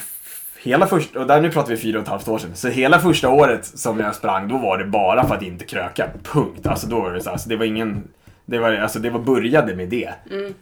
[0.64, 2.56] hela första, och där nu pratar vi fyra och ett halvt år sedan.
[2.56, 6.10] Så hela första året som jag sprang, då var det bara för att inte kröka.
[6.24, 6.68] Punkt.
[6.68, 8.04] Alltså då var det så alltså det var ingen,
[8.46, 10.10] det var, alltså det var började med det.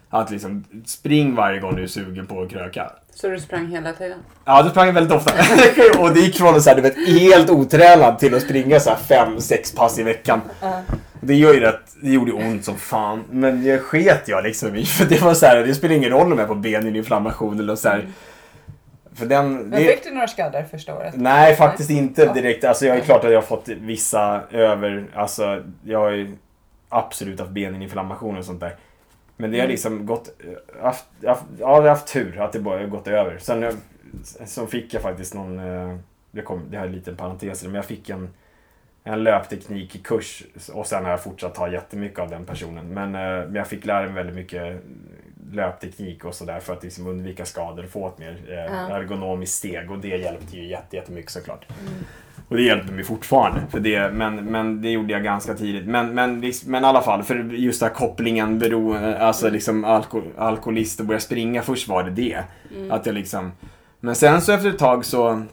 [0.10, 2.92] Att liksom, spring varje gång du är sugen på att kröka.
[3.22, 4.20] Så du sprang hela tiden?
[4.46, 5.34] Ja, då sprang jag väldigt ofta.
[6.00, 9.72] och det gick från du vet, helt otränad till att springa så här fem, sex
[9.72, 10.42] pass i veckan.
[11.22, 13.24] Det gör ju rätt, det gjorde ont som fan.
[13.32, 14.86] Men det sket jag liksom i.
[14.86, 17.76] För det var så här, det spelar ingen roll om jag är på beninflammation eller
[17.76, 18.08] så här.
[19.16, 19.54] För den...
[19.54, 21.14] Men Det, fick du några skador första året?
[21.18, 22.64] nej, faktiskt inte direkt.
[22.64, 26.38] Alltså jag är klart att jag har fått vissa över, alltså jag har ju
[26.90, 28.76] absolut haft beninflammation och sånt där.
[29.38, 30.42] Men det har liksom gått,
[30.82, 33.38] haft, haft, ja, jag har haft tur att det bara gått över.
[33.38, 33.74] Sen eh,
[34.46, 35.98] så fick jag faktiskt någon, eh,
[36.32, 38.30] det, kom, det här är en liten parentes, men jag fick en,
[39.04, 42.94] en löpteknikkurs och sen har jag fortsatt ta jättemycket av den personen.
[42.94, 44.82] Men, eh, men jag fick lära mig väldigt mycket
[45.52, 49.92] löpteknik och sådär för att liksom undvika skador och få ett mer eh, ergonomiskt steg
[49.92, 51.66] och det hjälpte ju jätte, jättemycket såklart.
[52.50, 53.62] Och det hjälper mig fortfarande.
[53.70, 55.86] För det, men, men det gjorde jag ganska tidigt.
[55.86, 60.22] Men, men, men i alla fall, för just den här kopplingen, bero, alltså liksom alko,
[60.38, 61.62] alkoholist och börja springa.
[61.62, 62.44] Först var det det.
[62.90, 63.52] Att jag liksom,
[64.00, 65.44] men sen så efter ett tag så,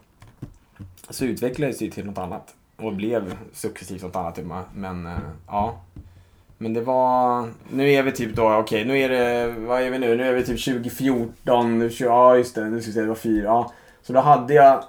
[1.10, 2.54] så utvecklades det till något annat.
[2.76, 4.38] Och blev successivt något annat.
[4.74, 5.12] Men eh,
[5.46, 5.80] ja.
[6.58, 9.98] Men det var, nu är vi typ då, okej nu är det, vad är vi
[9.98, 10.16] nu?
[10.16, 13.14] Nu är vi typ 2014, 20, ja just det, nu ska vi se, det var
[13.14, 13.44] fyra.
[13.44, 13.72] Ja.
[14.02, 14.84] Så då hade jag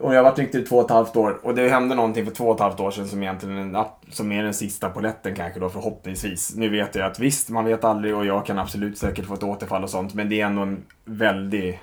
[0.00, 2.24] och jag har varit nykter i två och ett halvt år och det hände någonting
[2.26, 5.34] för två och ett halvt år sedan som egentligen är- som är den sista poletten
[5.34, 6.54] kanske då förhoppningsvis.
[6.56, 9.42] Nu vet jag att visst, man vet aldrig och jag kan absolut säkert få ett
[9.42, 11.80] återfall och sånt men det är ändå en väldig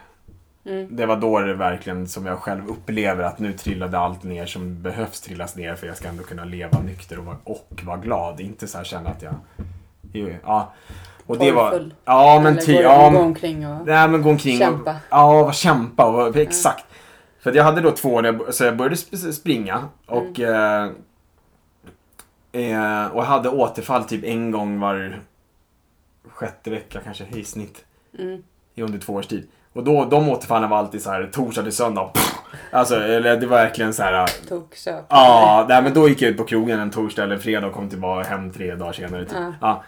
[0.68, 0.96] Mm.
[0.96, 4.82] Det var då det verkligen som jag själv upplever att nu trillade allt ner som
[4.82, 8.40] behövs trillas ner för jag ska ändå kunna leva nykter och vara, och vara glad.
[8.40, 9.34] Inte så här känna att jag...
[10.44, 10.74] Ja.
[11.26, 11.92] Och det var...
[12.06, 13.88] Ja men Eller ty, gå, ja, gå omkring och...
[13.88, 14.92] Nej men gå omkring Kämpa.
[14.92, 14.98] och...
[15.10, 16.86] Ja, kämpa och, exakt.
[17.40, 20.40] För att jag hade då två år, jag, så jag började sp- springa och...
[20.40, 20.92] Eh,
[22.52, 25.20] eh, och hade återfall typ en gång var
[26.30, 27.86] sjätte vecka kanske i snitt.
[28.20, 28.44] Mm.
[28.76, 29.48] I under två års tid.
[29.78, 32.12] Och då, de återfallen var alltid så här torsdag till söndag.
[32.72, 34.28] Alltså, eller det var verkligen så här...
[34.76, 35.06] Söp.
[35.10, 37.90] Ja, nej, men då gick jag ut på krogen en torsdag eller fredag och kom
[37.90, 39.26] tillbaka hem tre dagar senare.
[39.26, 39.38] Typ.
[39.38, 39.54] Ja.
[39.62, 39.84] Ja.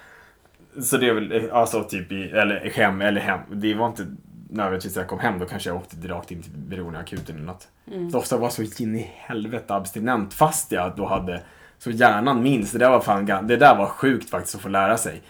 [0.81, 3.39] Så det är väl, alltså typ i, eller hem, eller hem.
[3.51, 4.05] Det var inte
[4.49, 7.67] nödvändigtvis när jag kom hem, då kanske jag åkte direkt in till beroendeakuten eller något.
[7.91, 8.11] Mm.
[8.11, 11.41] Så ofta var jag så in i helvete abstinent fast jag då hade,
[11.77, 14.97] så hjärnan minns, det där var fan, det där var sjukt faktiskt att få lära
[14.97, 15.21] sig.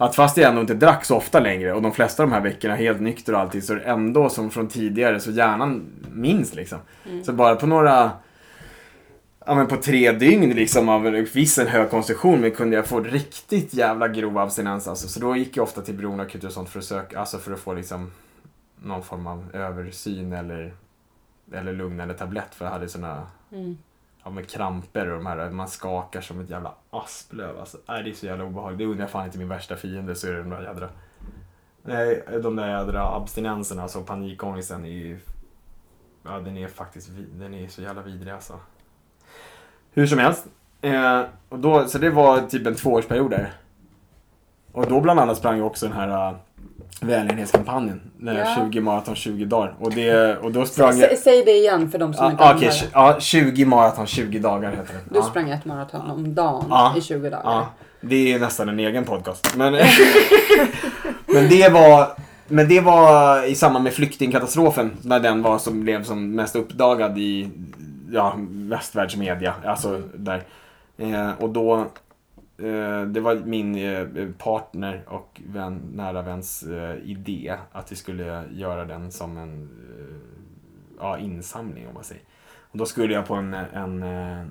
[0.00, 2.42] Att fast jag ändå inte drack så ofta längre och de flesta av de här
[2.42, 6.54] veckorna helt nykter och allting så är det ändå som från tidigare så hjärnan minns
[6.54, 6.78] liksom.
[7.24, 8.10] Så bara på några
[9.46, 13.00] Ja men på tre dygn liksom av viss en hög konsumtion men kunde jag få
[13.00, 15.08] riktigt jävla grov abstinens alltså.
[15.08, 17.60] Så då gick jag ofta till beroendeakut och sånt för att söka, alltså för att
[17.60, 18.12] få liksom
[18.82, 20.72] någon form av översyn eller,
[21.52, 23.78] eller lugnande tablett för jag hade såna Mm
[24.24, 27.78] ja, med kramper och de här, man skakar som ett jävla asplöv alltså.
[27.86, 28.78] Nej, det är så jävla obehagligt.
[28.78, 30.88] Det undrar jag fan inte min värsta fiende så är det de där jädra
[31.82, 35.20] Nej, de där jädra abstinenserna, alltså panikångesten är ju
[36.22, 38.60] Ja, den är faktiskt den är så jävla vidrig alltså.
[39.92, 40.46] Hur som helst.
[40.80, 43.52] Eh, och då, så det var typ en tvåårsperiod där.
[44.72, 46.36] Och då bland annat sprang jag också den här eh,
[47.00, 48.00] välgörenhetskampanjen.
[48.16, 48.56] Den Ja.
[48.70, 49.74] 20 maraton 20 dagar.
[49.78, 51.10] Och, det, och då sprang jag...
[51.10, 54.06] Sä, säg det igen för de som Ja, inte har Okej, hört ja, 20 maraton
[54.06, 55.20] 20 dagar heter det.
[55.20, 56.94] Du sprang ett maraton om dagen Ja.
[56.98, 57.42] i 20 dagar.
[57.44, 57.68] Ja,
[58.00, 59.56] det är nästan en egen podcast.
[59.56, 59.72] Men,
[61.26, 62.08] men, det var,
[62.48, 67.18] men det var i samband med flyktingkatastrofen när den var som blev som mest uppdagad
[67.18, 67.48] i
[68.12, 69.54] ja, västvärldsmedia.
[69.64, 70.42] Alltså där.
[70.98, 71.86] Eh, och då,
[73.06, 78.84] det var min eh, partner och vän, nära väns eh, idé att vi skulle göra
[78.84, 79.62] den som en
[79.98, 80.16] eh,
[80.98, 82.22] ja, insamling om man säger.
[82.72, 84.46] Och då skulle jag på en, en, eh,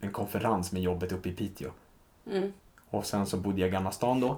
[0.00, 1.70] en konferens med jobbet uppe i Piteå.
[2.30, 2.52] Mm.
[2.90, 4.36] Och sen så bodde jag i Gamla stan då.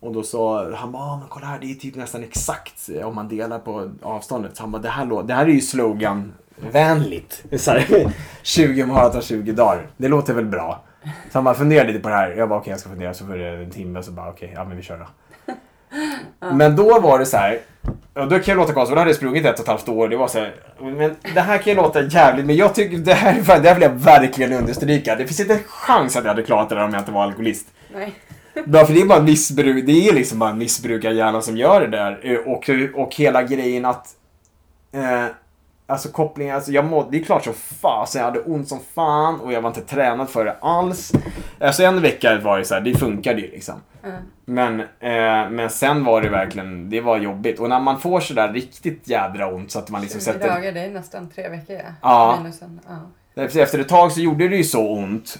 [0.00, 3.08] Och då sa han bara, "Ah, men kolla här, det är typ nästan exakt eh,
[3.08, 4.56] om man delar på avståndet.
[4.56, 7.44] Så han bara, det här, det här är ju sloganvänligt.
[7.60, 8.12] Så här,
[8.42, 9.86] 20 maraton, 20 dagar.
[9.96, 10.82] Det låter väl bra.
[11.04, 12.30] Så han bara, fundera lite på det här.
[12.30, 13.14] Jag bara, okej jag ska fundera.
[13.14, 15.06] Så började det en timme så bara, okej, ja men vi kör då.
[16.52, 17.58] Men då var det så här.
[18.14, 20.08] Och då kan jag låta konstigt, då hade jag sprungit ett och ett halvt år.
[20.08, 23.14] Det var så här, men det här kan ju låta jävligt, men jag tycker det
[23.14, 25.14] här, det här vill jag verkligen understryka.
[25.16, 27.22] Det finns inte en chans att jag hade klarat det där om jag inte var
[27.22, 27.66] alkoholist.
[27.94, 28.14] Nej.
[28.54, 31.86] Ja, för det är bara missbruk, det är liksom bara en missbrukarhjärna som gör det
[31.86, 32.20] där.
[32.22, 34.06] Eh, Och, och hela grejen att...
[34.92, 35.24] Eh,
[35.92, 39.40] alltså kopplingen, alltså jag mådde, det är klart som fasen, jag hade ont som fan
[39.40, 41.12] och jag var inte tränad för det alls.
[41.60, 43.74] Alltså en vecka var det så här, det funkade ju liksom.
[44.04, 44.22] Mm.
[44.44, 47.60] Men, eh, men sen var det verkligen, det var jobbigt.
[47.60, 50.48] Och när man får sådär riktigt jädra ont så att man liksom 20 sätter...
[50.48, 51.92] dagar, det är nästan tre veckor ja.
[52.02, 52.38] Ja.
[52.42, 53.42] Minusen, ja.
[53.42, 55.38] Efter, efter ett tag så gjorde det ju så ont.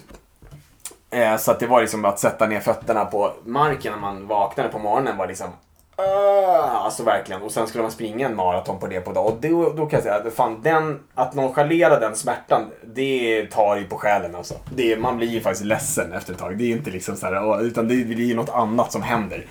[1.09, 4.69] Eh, så att det var liksom att sätta ner fötterna på marken när man vaknade
[4.69, 5.47] på morgonen var liksom
[5.95, 7.41] Ah, alltså verkligen.
[7.41, 9.25] Och sen skulle man springa en maraton på det på dag.
[9.25, 12.61] Och då, då kan jag säga att fan, den, att nonchalera den smärtan,
[12.93, 14.53] det tar ju på själen alltså.
[14.75, 16.57] Det, man blir ju faktiskt ledsen efter ett tag.
[16.57, 19.01] Det är inte liksom så här, ah, utan det, blir är ju något annat som
[19.01, 19.45] händer.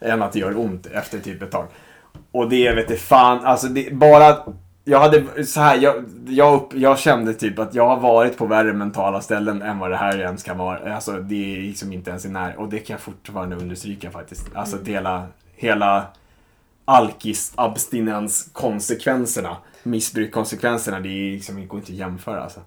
[0.00, 1.66] Än att det gör ont efter typ ett tag.
[2.32, 4.36] Och det vet du fan, alltså det, bara
[4.84, 8.46] jag hade så här, jag, jag, upp, jag kände typ att jag har varit på
[8.46, 10.94] värre mentala ställen än vad det här ens kan vara.
[10.94, 14.46] Alltså det är liksom inte ens i när och det kan jag fortfarande understryka faktiskt.
[14.54, 14.84] Alltså Mm.
[14.86, 15.26] det hela,
[15.62, 16.06] hela
[16.84, 22.60] alkis, abstinens konsekvenserna, missbrukkonsekvenserna, det är liksom, det går inte att jämföra alltså.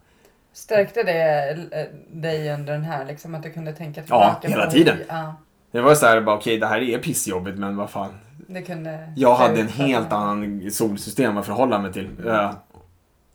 [0.54, 4.48] Stärkte det eh, dig under den här, liksom att du kunde tänka tillbaka?
[4.48, 4.98] hela på- tiden.
[5.08, 5.36] Ja,
[5.72, 8.10] Det var så här bara okej det här är pissjobbigt men vad fan.
[8.48, 9.14] det kunde...
[9.16, 12.10] Jag hade en helt annan solsystem att förhålla mig till.
[12.28, 12.52] Eh,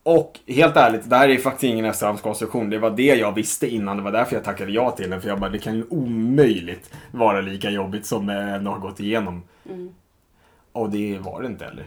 [0.03, 2.71] Och helt ärligt, det här är faktiskt ingen efterhandskonstruktion.
[2.71, 3.97] Det var det jag visste innan.
[3.97, 5.21] Det var därför jag tackade ja till den.
[5.21, 9.43] För jag bara, det kan ju omöjligt vara lika jobbigt som ändå har gått igenom.
[9.69, 9.95] Mm.
[10.73, 11.87] Och det var det inte heller.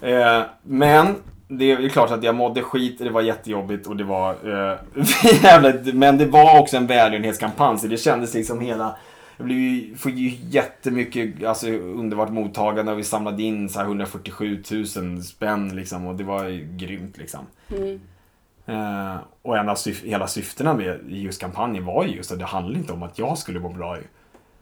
[0.00, 1.14] Eh, men
[1.48, 4.32] det är klart att jag mådde skit, det var jättejobbigt och det var...
[4.32, 4.78] Eh,
[5.42, 8.96] jävligt, men det var också en välgörenhetskampanj så det kändes liksom hela...
[9.36, 13.86] Jag blev ju, fick ju jättemycket alltså, underbart mottagande och vi samlade in så här
[13.86, 14.62] 147
[14.96, 17.40] 000 spänn liksom och det var ju grymt liksom.
[17.70, 18.00] Mm.
[18.66, 22.44] Eh, och en av syf- hela syftena med just kampanjen var ju just att det
[22.44, 24.02] handlade inte om att jag skulle må bra ju.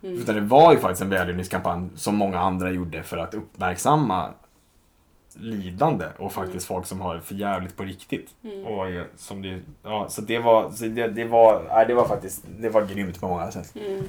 [0.06, 0.18] Mm.
[0.20, 4.28] Utan det var ju faktiskt en välgörenhetskampanj som många andra gjorde för att uppmärksamma
[5.38, 8.28] lidande och faktiskt folk som har det för jävligt på riktigt.
[8.44, 8.64] Mm.
[8.66, 12.08] Och är- som det, ja, så det var, så det, det var, nej, det var
[12.08, 13.72] faktiskt, det var grymt på många sätt.
[13.76, 14.02] Mm.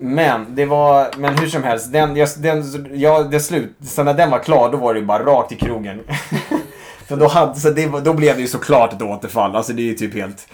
[0.00, 2.64] Men det var, men hur som helst, den, jag, den,
[3.00, 5.56] jag, det slut, så när den var klar då var det ju bara rakt i
[5.56, 6.00] krogen.
[7.06, 9.86] För då, hade, så det, då blev det ju såklart ett återfall, alltså det är
[9.86, 10.48] ju typ helt...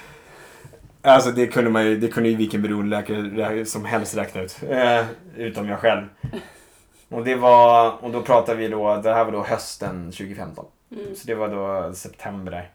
[1.02, 4.58] Alltså det kunde man ju, det kunde ju vilken beroendeläkare som helst räkna ut.
[4.68, 5.04] Eh,
[5.36, 6.06] utom jag själv.
[7.08, 10.64] Och det var, och då pratade vi då, det här var då hösten 2015.
[10.90, 11.14] Mm.
[11.14, 12.70] Så det var då september.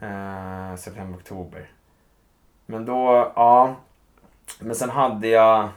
[0.00, 1.68] Eh, september, oktober.
[2.66, 3.76] Men då, ja.
[4.60, 5.68] Men sen hade jag...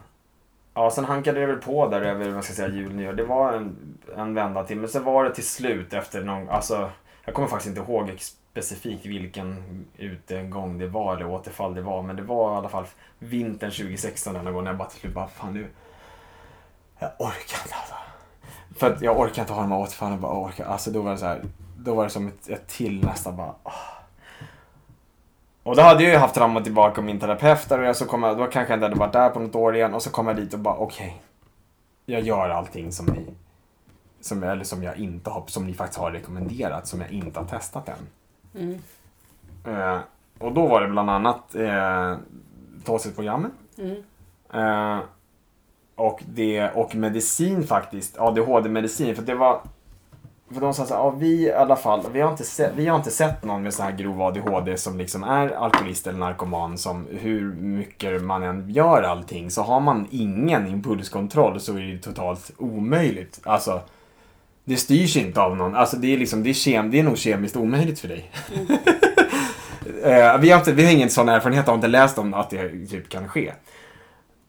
[0.74, 3.14] Ja, sen hankade det väl på där över, vad ska jag säga, jul, nyår.
[3.14, 3.76] Det var en,
[4.18, 4.78] en vända till.
[4.78, 6.90] Men sen var det till slut efter någon, alltså.
[7.26, 8.10] Jag kommer faktiskt inte ihåg
[8.58, 12.02] specifikt vilken utegång det var eller återfall det var.
[12.02, 12.86] Men det var i alla fall
[13.20, 15.68] vintern 2016 denna gång när Jag bara till slut bara, fan nu.
[17.00, 17.96] Jag orkar inte alltså.
[18.76, 20.14] För att jag orkar inte ha de här återfallen.
[20.14, 20.66] Jag bara orkar.
[20.66, 21.42] Alltså då var det så här.
[21.78, 23.54] Då var det som ett, ett till nästan bara.
[23.64, 23.74] åh.
[25.64, 28.06] Och då hade jag ju haft fram och tillbaka med min terapeut där och så
[28.06, 30.10] kom jag, då kanske jag inte hade varit där på något år igen och så
[30.10, 31.22] kom jag dit och bara okej.
[32.06, 33.26] jag gör allting som ni,
[34.22, 37.48] som, eller som jag inte har, som ni faktiskt har rekommenderat, som jag inte har
[37.48, 38.08] testat än.
[38.58, 38.80] Mm.
[39.66, 40.00] Eh,
[40.40, 42.16] och då var det bland annat eh,
[42.86, 43.52] TOSIS-programmet.
[43.78, 43.96] Mm.
[44.54, 45.00] Eh,
[45.96, 49.16] och, det, och medicin faktiskt, ADHD-medicin.
[49.16, 49.62] För det var,
[50.52, 52.88] för de sa så här, ja, vi i alla fall, vi har, inte sett, vi
[52.88, 56.78] har inte sett någon med så här grov ADHD som liksom är alkoholist eller narkoman
[56.78, 61.98] som hur mycket man än gör allting så har man ingen impulskontroll så är det
[61.98, 63.40] totalt omöjligt.
[63.44, 63.82] Alltså,
[64.68, 67.18] det styrs inte av någon, alltså det är liksom, det är, kem, det är nog
[67.18, 68.32] kemiskt omöjligt för dig.
[70.04, 72.88] Eh, vi, har inte, vi har ingen sån erfarenhet, har inte läst om att det
[72.88, 73.52] typ kan ske.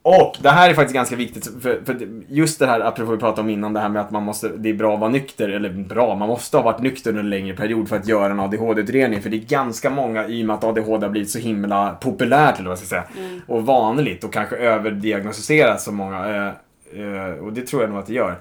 [0.03, 3.41] Och det här är faktiskt ganska viktigt, för, för just det här, apropå vi pratade
[3.41, 5.71] om innan, det här med att man måste, det är bra att vara nykter, eller
[5.71, 9.23] bra, man måste ha varit nykter under en längre period för att göra en ADHD-utredning,
[9.23, 12.55] för det är ganska många, i och med att ADHD har blivit så himla populärt,
[12.55, 13.05] eller vad jag ska säga,
[13.47, 18.07] och vanligt och kanske överdiagnostiserat så många, eh, eh, och det tror jag nog att
[18.07, 18.39] det gör.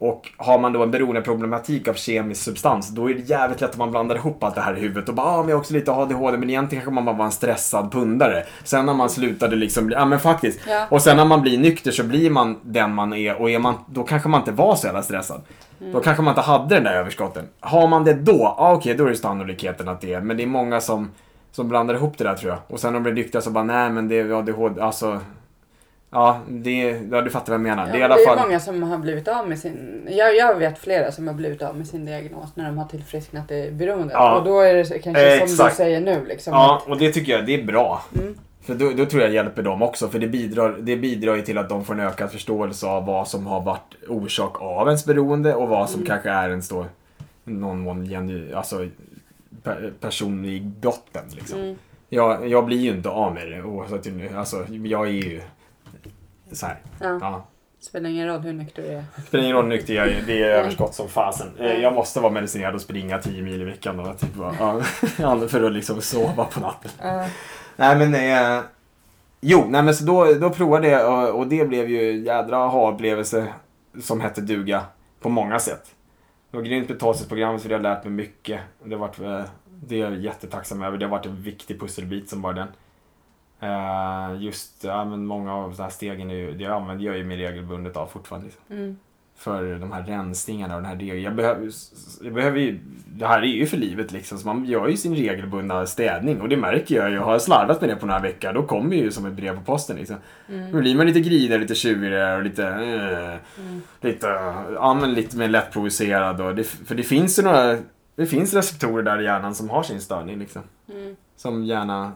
[0.00, 3.76] Och har man då en beroendeproblematik av kemisk substans, då är det jävligt lätt att
[3.76, 5.74] man blandar ihop allt det här i huvudet och bara ah, men jag har också
[5.74, 8.44] lite ADHD, men egentligen kanske man bara var en stressad pundare.
[8.64, 10.60] Sen när man slutade liksom, ja men faktiskt.
[10.68, 10.86] Ja.
[10.90, 13.74] Och sen när man blir nykter så blir man den man är och är man,
[13.86, 15.40] då kanske man inte var så jävla stressad.
[15.92, 17.44] Då kanske man inte hade den där överskotten.
[17.60, 20.42] Har man det då, ja okej då är det sannolikheten att det är, men det
[20.42, 21.10] är många som,
[21.52, 22.58] som blandar ihop det där tror jag.
[22.66, 25.20] Och sen när de blir nyktra så bara nej men det är ADHD, alltså
[26.12, 27.86] Ja, det, ja, du fattar vad jag menar.
[27.86, 28.38] Ja, det är i alla fall...
[28.38, 30.08] många som har blivit av med sin...
[30.10, 33.50] Jag, jag vet flera som har blivit av med sin diagnos när de har tillfrisknat
[33.50, 34.12] i beroendet.
[34.12, 34.38] Ja.
[34.38, 35.70] Och då är det kanske som Exakt.
[35.70, 36.52] du säger nu liksom.
[36.52, 38.02] Ja, och det tycker jag det är bra.
[38.18, 38.34] Mm.
[38.62, 41.58] För då, då tror jag hjälper dem också, för det bidrar, det bidrar ju till
[41.58, 45.54] att de får en ökad förståelse av vad som har varit orsak av ens beroende
[45.54, 46.86] och vad som kanske är ens då
[47.44, 48.88] någon mån genu, alltså
[49.62, 51.60] per, personlig botten liksom.
[51.60, 51.76] Mm.
[52.08, 55.40] Jag, jag blir ju inte av med det oavsett alltså jag är ju
[56.56, 56.78] så här.
[57.00, 57.18] Ja.
[57.20, 57.46] Ja.
[57.80, 59.04] Spelar ingen roll hur nykter du är.
[59.26, 61.46] Spelar ingen roll hur nykter jag är, det är överskott som fasen.
[61.58, 64.54] Eh, Jag måste vara medicinerad och springa 10 mil i veckan då, typ, bara,
[65.18, 66.90] ja, för att liksom sova på natten.
[67.02, 67.26] Ja.
[67.76, 68.62] Nej men eh,
[69.40, 73.46] Jo, nej men så då, då provade jag och, och det blev ju jädra aha-upplevelse
[74.02, 74.82] som hette duga
[75.20, 75.94] på många sätt.
[76.50, 78.60] Det var grymt med TASIS-programmet för det har lärt mig mycket.
[78.84, 79.42] Det har varit, eh,
[79.82, 80.98] det är jag jättetacksam över.
[80.98, 82.68] Det har varit en viktig pusselbit som bara den.
[83.60, 87.36] Eh, just, ja men många av de här stegen är det använder jag ju mig
[87.36, 88.46] regelbundet av fortfarande.
[88.46, 88.96] Liksom Mm.
[89.36, 91.22] för de här rensningarna och den här regeln.
[91.22, 91.70] Jag behöver,
[92.22, 95.14] jag behöver ju, det här är ju för livet liksom, så man gör ju sin
[95.14, 97.14] regelbundna städning och det märker jag ju.
[97.16, 99.62] Jag har slarvat med det på några veckor, då kommer ju som ett brev på
[99.62, 100.16] posten liksom.
[100.48, 100.72] Mm.
[100.72, 103.38] Då blir man lite grinigare, lite tjurigare och lite, eh,
[104.00, 104.26] lite,
[104.74, 107.76] ja men lite mer lättprovocerad och det, för det finns ju några,
[108.16, 110.62] det finns receptorer där i hjärnan som har sin störning liksom.
[110.92, 111.16] Mm.
[111.36, 112.12] Som gärna,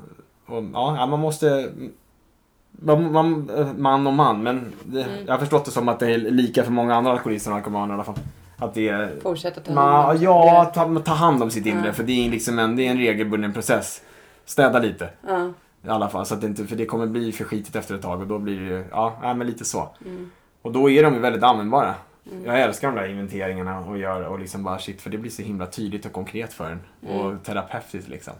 [0.46, 1.72] och, ja man måste
[2.70, 5.26] man, man, man och man, men det, Mm.
[5.26, 7.94] jag har förstått det som att det är lika för många andra alkoholister och narkomaner
[7.94, 8.14] i alla fall.
[8.56, 11.86] Att det är, Fortsätta ta man, hand om ja, ta, ta hand om sitt inre,
[11.86, 11.92] Ja.
[11.92, 14.02] för det är liksom en, det är en regelbunden process.
[14.44, 15.50] Städa lite Ja.
[15.86, 18.02] i alla fall, så att det inte, för det kommer bli för skitigt efter ett
[18.02, 19.88] tag och då blir det ju, ja, nej, men lite så.
[20.06, 20.30] Mm.
[20.62, 21.94] Och då är de ju väldigt användbara.
[22.44, 25.42] Jag älskar de där inventeringarna och gör och liksom bara shit, för det blir så
[25.42, 27.10] himla tydligt och konkret för en.
[27.10, 28.34] Och terapeutiskt liksom.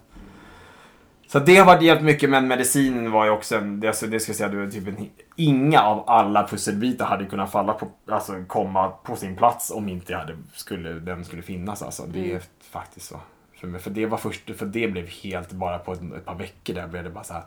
[1.26, 4.20] Så det har varit hjälpt mycket, men medicinen var ju också en, det, alltså, det
[4.20, 7.88] ska jag säga, det var typ en, inga av alla pusselbitar hade kunnat falla på,
[8.06, 12.02] alltså komma på sin plats om inte jag hade, skulle, den skulle finnas alltså.
[12.06, 13.20] Det är faktiskt så.
[13.54, 13.80] För, mig.
[13.80, 16.86] för det var först, för det blev helt bara på ett, ett par veckor där
[16.86, 17.44] blev det bara så här.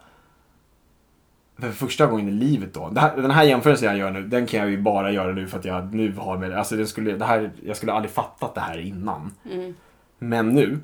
[1.59, 2.93] för första gången i livet då.
[2.95, 5.59] Här, den här jämförelsen jag gör nu, den kan jag ju bara göra nu för
[5.59, 8.61] att jag nu har med alltså det skulle, det här, jag skulle aldrig fattat det
[8.61, 9.33] här innan.
[9.51, 9.73] Mm.
[10.19, 10.79] Men nu,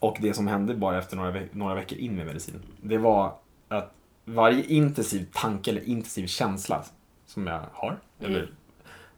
[0.00, 3.32] och det som hände bara efter några, veck- några veckor in med medicinen, det var
[3.68, 3.92] att
[4.24, 6.82] varje intensiv tanke eller intensiv känsla
[7.26, 8.32] som jag har, Mm.
[8.32, 8.50] eller,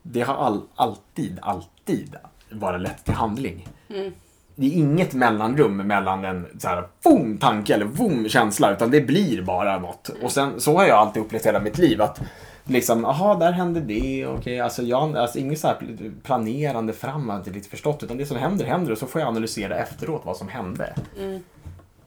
[0.02, 2.16] det har all, alltid, alltid
[2.52, 3.68] bara lett till handling.
[3.88, 4.12] Mm.
[4.54, 9.00] Det är inget mellanrum mellan en så här, boom, tanke eller boom, känsla, utan det
[9.00, 10.08] blir bara något.
[10.22, 12.02] Och sen, så har jag alltid upplevt hela mitt liv.
[12.02, 12.20] att
[12.68, 15.78] Liksom, aha, där hände det, okej, alltså jag, alltså inget så här
[16.22, 19.20] planerande fram, jag har inte riktigt förstått, utan det som händer, händer och så får
[19.20, 20.94] jag analysera efteråt vad som hände.
[21.18, 21.40] Mm.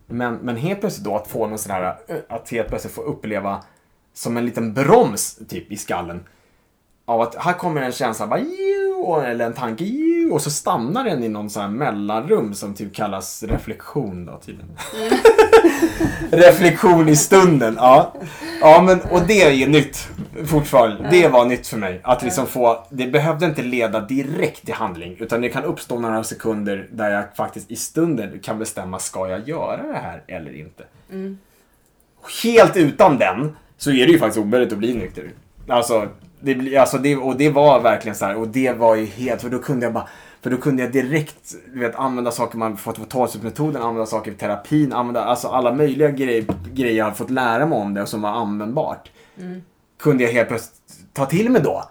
[0.08, 1.96] Men, men helt plötsligt då att få någon sån här,
[2.30, 3.64] att helt plötsligt få uppleva
[4.14, 6.24] som en liten broms typ i skallen.
[7.10, 11.04] Av att här kommer en känsla, bara, "Ju", eller en tanke, "Ju", och så stannar
[11.04, 14.78] den i någon sån här mellanrum som typ kallas reflektion då tydligen.
[16.32, 18.14] reflektion i stunden, ja.
[18.62, 20.08] Ja men, och det är ju nytt
[20.46, 21.08] fortfarande.
[21.12, 22.00] Det var nytt för mig.
[22.04, 25.16] Att liksom få, det behövde inte leda direkt till handling.
[25.20, 29.48] Utan det kan uppstå några sekunder där jag faktiskt i stunden kan bestämma, ska jag
[29.50, 30.84] göra det här eller inte?
[32.44, 35.32] Helt utan den så är det ju faktiskt omöjligt att bli nykter.
[35.68, 36.08] Alltså,
[36.42, 39.42] det, blir- alltså det, och det var verkligen så här, och det var ju helt,
[39.42, 40.08] för då kunde jag bara
[40.42, 44.32] för då kunde jag direkt du vet, använda saker man fått på talsutmetoden, använda saker
[44.32, 48.02] i terapin, använda alltså alla möjliga grejer, grejer jag har fått lära mig om det
[48.02, 49.12] och som var användbart.
[50.00, 50.82] Kunde jag helt plötsligt
[51.14, 51.84] ta till mig då.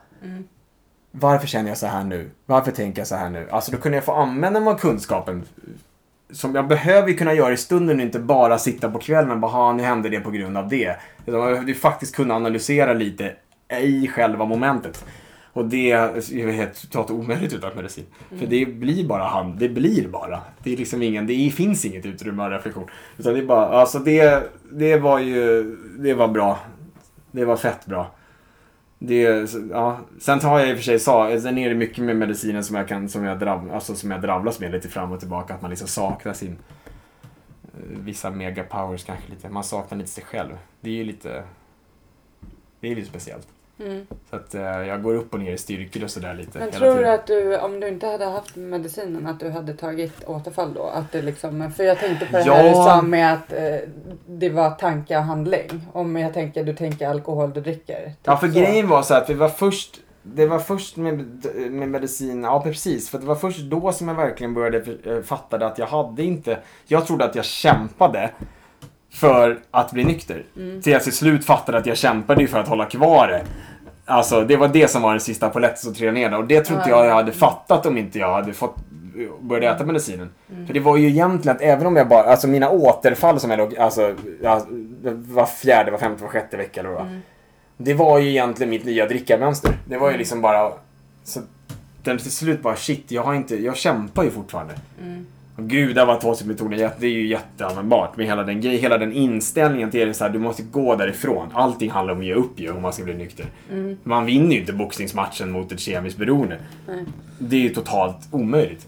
[1.11, 2.30] Varför känner jag så här nu?
[2.46, 3.49] Varför tänker jag så här nu?
[3.51, 5.44] Alltså då kunde jag få använda mig av kunskapen
[6.32, 9.51] som jag behöver kunna göra i stunden och inte bara sitta på kvällen och bara
[9.53, 10.96] ha nu hände det på grund av det.
[11.26, 13.32] Utan man behöver ju faktiskt kunna analysera lite
[13.80, 15.04] i själva momentet.
[15.52, 18.04] Och det är helt totalt omöjligt utan medicin.
[18.38, 20.40] För det blir bara hand, det blir bara.
[20.62, 22.86] Det är liksom ingen, det finns inget utrymme av reflektion.
[23.16, 26.58] Utan det är bara, alltså det, det var ju, det var bra.
[27.30, 28.10] Det var fett bra.
[28.98, 29.98] Det, ja.
[30.20, 32.76] Sen tar jag i och för sig, sa, sen är det mycket med medicinen som
[32.76, 35.54] jag, kan, som jag, drav, alltså som jag dravlas med lite fram och tillbaka.
[35.54, 36.56] Att man liksom saknar sin,
[37.64, 39.48] eh, vissa megapowers kanske lite.
[39.48, 40.58] Man saknar lite sig själv.
[40.80, 41.42] Det är ju lite,
[42.80, 43.48] det är lite speciellt.
[43.80, 44.06] Mm.
[44.30, 46.94] Så att eh, jag går upp och ner i styrkor och sådär lite Men tror
[46.94, 50.82] du att du, om du inte hade haft medicinen, att du hade tagit återfall då?
[50.82, 52.68] Att det liksom, för jag tänkte på det här Ja.
[52.68, 53.88] du sa med att eh,
[54.26, 55.86] det var tanke och handling.
[55.92, 58.04] Om jag tänker, du tänker alkohol du dricker.
[58.06, 58.54] typ Ja, för så.
[58.54, 63.10] grejen var så att vi var först det var först med, med medicin, ja precis.
[63.10, 66.58] För det var först då som jag verkligen började eh, fattade att jag hade inte,
[66.86, 68.30] jag trodde att jag kämpade
[69.11, 70.44] för att bli nykter.
[70.56, 70.82] Mm.
[70.82, 73.42] Till jag till slut fattade att jag kämpade för att hålla kvar det.
[74.04, 76.38] Alltså det var det som var den sista polletten som trillade ner.
[76.38, 78.76] Och det tror inte jag jag hade fattat om inte jag hade fått
[79.40, 80.30] började äta medicinen.
[80.66, 83.59] För det var ju egentligen att även om jag bara, alltså mina återfall som jag
[83.59, 84.14] låg, alltså
[85.12, 87.20] var fjärde, var femte, var sjätte vecka eller vad det var.
[87.76, 89.72] Det var ju egentligen mitt nya drickamönster.
[89.84, 90.72] Det var ju liksom bara...
[91.24, 91.40] Så
[92.02, 93.56] den till slut bara shit, jag har inte...
[93.56, 94.74] Jag kämpar ju fortfarande.
[94.74, 99.90] Och gud, där var tvåstegsmetoden, det är ju jätteanvändbart med hela den hela den inställningen
[99.90, 101.48] till det så här, du måste gå därifrån.
[101.52, 103.46] Allting handlar om att ge upp ju om man ska bli nykter.
[104.02, 106.59] Man vinner ju inte boxningsmatchen mot ett kemiskt beroende.
[107.38, 108.86] Det är ju totalt omöjligt.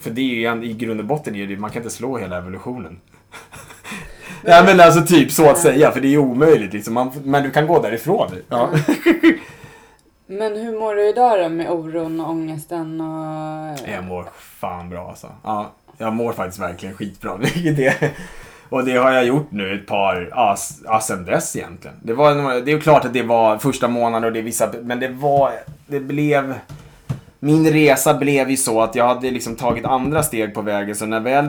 [0.00, 2.38] För det är ju i grund och botten, är det, man kan inte slå hela
[2.38, 3.00] evolutionen.
[4.44, 6.94] Nej men alltså typ så att säga, för det är ju omöjligt liksom.
[6.94, 8.30] Man, men du kan gå därifrån.
[8.48, 8.70] Ja.
[10.30, 13.78] Men hur mår du idag då med oron och ångesten och...
[13.88, 15.28] Jag mår fan bra alltså.
[15.44, 17.30] Ja, jag mår faktiskt verkligen skitbra.
[17.64, 18.10] Är det.
[18.68, 20.28] Och det har jag gjort nu ett par,
[20.84, 21.96] ja, sen dess egentligen.
[22.02, 24.42] Det, var, några- det är ju klart att det var första månaden och det är
[24.42, 25.52] vissa, men det var,
[25.86, 26.54] det blev,
[27.40, 31.06] min resa blev ju så att jag hade liksom tagit andra steg på vägen så
[31.06, 31.48] när väl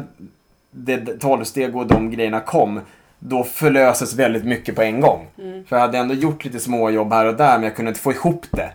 [0.71, 2.79] det 12 steg och de grejerna kom,
[3.19, 5.27] då förlöses väldigt mycket på en gång.
[5.67, 8.01] För jag hade ändå gjort lite små jobb här och där men jag kunde inte
[8.01, 8.69] få ihop det.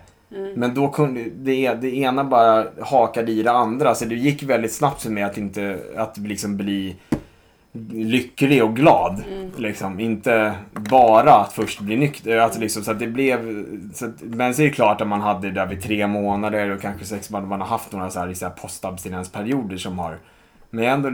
[0.55, 3.95] Men då kunde det, det ena bara hakade i det andra.
[3.95, 6.95] Så det gick väldigt snabbt för mig att inte att liksom bli
[7.91, 9.23] lycklig och glad.
[9.57, 9.99] Liksom.
[9.99, 12.37] Inte bara att först bli nykter.
[12.37, 15.21] Alltså liksom, så att det blev, så att, men så är det klart att man
[15.21, 17.49] hade det där vid tre månader och kanske sex månader.
[17.49, 20.17] Man har haft några så här, så här postabstinensperioder som har...
[20.69, 21.11] Men ändå,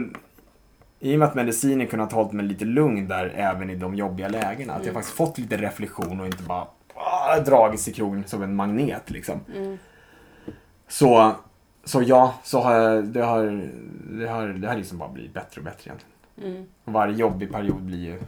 [1.00, 4.28] i och med att medicinen kunnat hållit mig lite lugn där även i de jobbiga
[4.28, 4.72] lägena.
[4.72, 8.56] Att jag faktiskt fått lite reflektion och inte bara ah, dragits i krogen som en
[8.56, 9.40] magnet liksom.
[10.88, 11.32] Så,
[11.84, 13.68] så ja, så har jag, det har,
[14.10, 16.56] det har, det har liksom bara blivit bättre och bättre egentligen.
[16.56, 16.66] Mm.
[16.84, 18.20] Varje jobbig period blir ju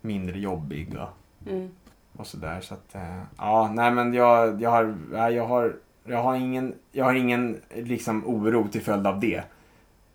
[0.00, 1.08] mindre jobbig och,
[1.50, 1.68] Mm.
[2.16, 2.60] och sådär.
[2.60, 4.94] Så att, eh, ja, nej men jag, jag har,
[5.30, 9.42] jag har, jag har ingen, jag har ingen liksom oro till följd av det.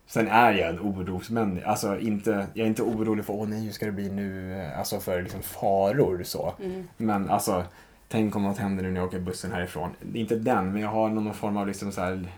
[0.06, 1.66] Sen är jag en orosmänniska.
[1.66, 4.60] Alltså inte, jag är inte orolig för åh nej, hur ska det bli nu?
[4.78, 6.54] Alltså för liksom faror så.
[6.62, 6.88] Mm.
[6.96, 7.64] Men alltså,
[8.08, 9.90] tänk om något händer nu när jag åker bussen härifrån.
[10.00, 12.28] Det är Inte den, men jag har någon form av liksom så här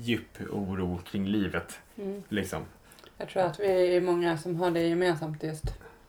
[0.00, 1.78] djup oro kring livet.
[1.98, 2.22] Mm.
[2.28, 2.62] Liksom.
[3.18, 5.64] Jag tror att vi är många som har det gemensamt just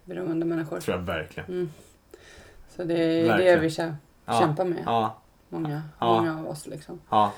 [0.06, 0.80] beroende människor.
[0.80, 1.50] Tror jag verkligen.
[1.50, 1.70] Mm.
[2.70, 3.60] Så det är det Verkligen.
[3.62, 3.96] vi kä-
[4.26, 4.40] Ja.
[4.40, 4.84] kämpar med.
[4.86, 5.18] Ja,
[5.50, 6.14] Många, Ja.
[6.16, 7.00] många av oss liksom.
[7.10, 7.34] ja.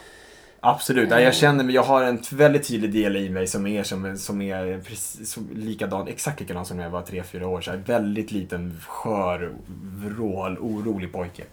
[0.65, 1.11] Absolut.
[1.11, 1.19] Eh.
[1.19, 4.41] jag känner mig, jag har en väldigt tydlig del i mig som är, som, som
[4.41, 7.61] är precis, som, likadan, exakt likadan som när jag var 3-4 år.
[7.61, 9.51] Så här, väldigt liten, skör,
[9.95, 11.43] vrål, orolig pojke.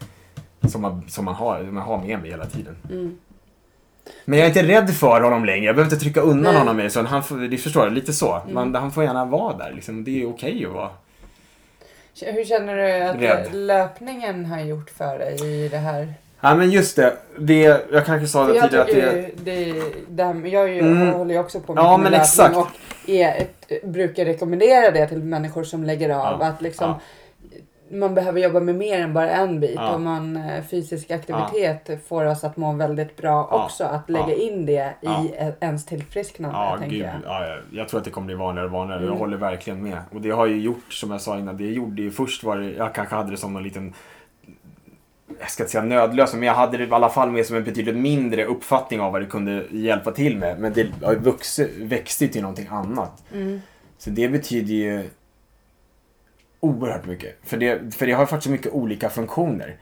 [0.69, 2.77] Som man, som man, har, man har med mig hela tiden.
[2.91, 3.19] Mm.
[4.25, 5.65] Men jag är inte rädd för honom längre.
[5.67, 6.59] Jag behöver inte trycka undan Nej.
[6.61, 6.77] honom.
[6.77, 8.35] mer, Så han får, du förstår, lite så.
[8.37, 8.55] Mm.
[8.55, 9.73] Man, han får gärna vara där.
[9.73, 10.05] Liksom.
[10.05, 10.91] Det är okej att vara.
[12.23, 13.55] Hur känner du att Rädd.
[13.55, 16.15] löpningen har gjort för dig i det här?
[16.41, 17.17] Ja men just det.
[17.39, 19.31] det jag kanske sa det tidigare att det...
[19.45, 21.09] det, det här, jag ju, Mm.
[21.13, 22.57] håller ju också på med Ja, men exakt.
[22.57, 22.67] och
[23.07, 26.37] är ett, brukar rekommendera det till människor som lägger av.
[26.41, 27.01] Ja, Att liksom, ja.
[27.93, 29.95] Man behöver jobba med mer än bara en bit Ja.
[29.95, 33.85] och man, eh, fysisk aktivitet får oss att må väldigt bra också.
[33.85, 35.07] Att lägga in det i
[35.39, 37.05] e- ens tillfrisknande Ja, tänker gud.
[37.07, 37.13] jag.
[37.25, 37.57] Ja, ja.
[37.73, 39.01] jag tror att det kommer bli vanligare och vanligare.
[39.03, 39.13] Mm.
[39.13, 39.99] Jag håller verkligen med.
[40.15, 42.71] Och det har ju gjort, som jag sa innan, det gjorde ju först var det,
[42.71, 43.95] jag kanske hade det som en liten
[45.39, 47.65] jag ska inte säga nödlösning, men jag hade det i alla fall med som en
[47.65, 50.59] betydligt mindre uppfattning av vad det kunde hjälpa till med.
[50.59, 53.23] Men det har växte till någonting annat.
[53.33, 53.61] Mm.
[53.99, 55.11] Så det betyder ju
[56.61, 57.37] oerhört mycket.
[57.43, 59.77] För det, för det har faktiskt mycket olika funktioner.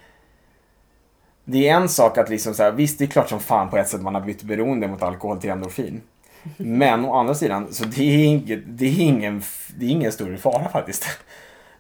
[1.44, 3.76] Det är en sak att liksom så här, visst det är klart som fan på
[3.76, 6.00] ett sätt man har bytt beroende mot alkohol till endorfin.
[6.56, 9.42] Men å andra sidan, så det är, inget, det är, ingen,
[9.76, 11.04] det är ingen större fara faktiskt.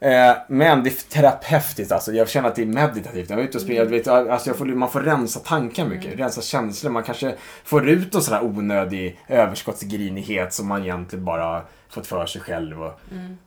[0.00, 2.12] Eh, Men det är terapeutiskt alltså.
[2.12, 3.30] Jag känner att det är meditativt.
[3.30, 6.40] Jag är ute och spelar, vet, alltså jag får, man får rensa tankar mycket, rensa
[6.40, 6.90] känslor.
[6.90, 7.34] Man kanske
[7.64, 12.82] får ut en sån här onödig överskottsgrinighet som man egentligen bara fått för sig själv.
[12.82, 13.00] Och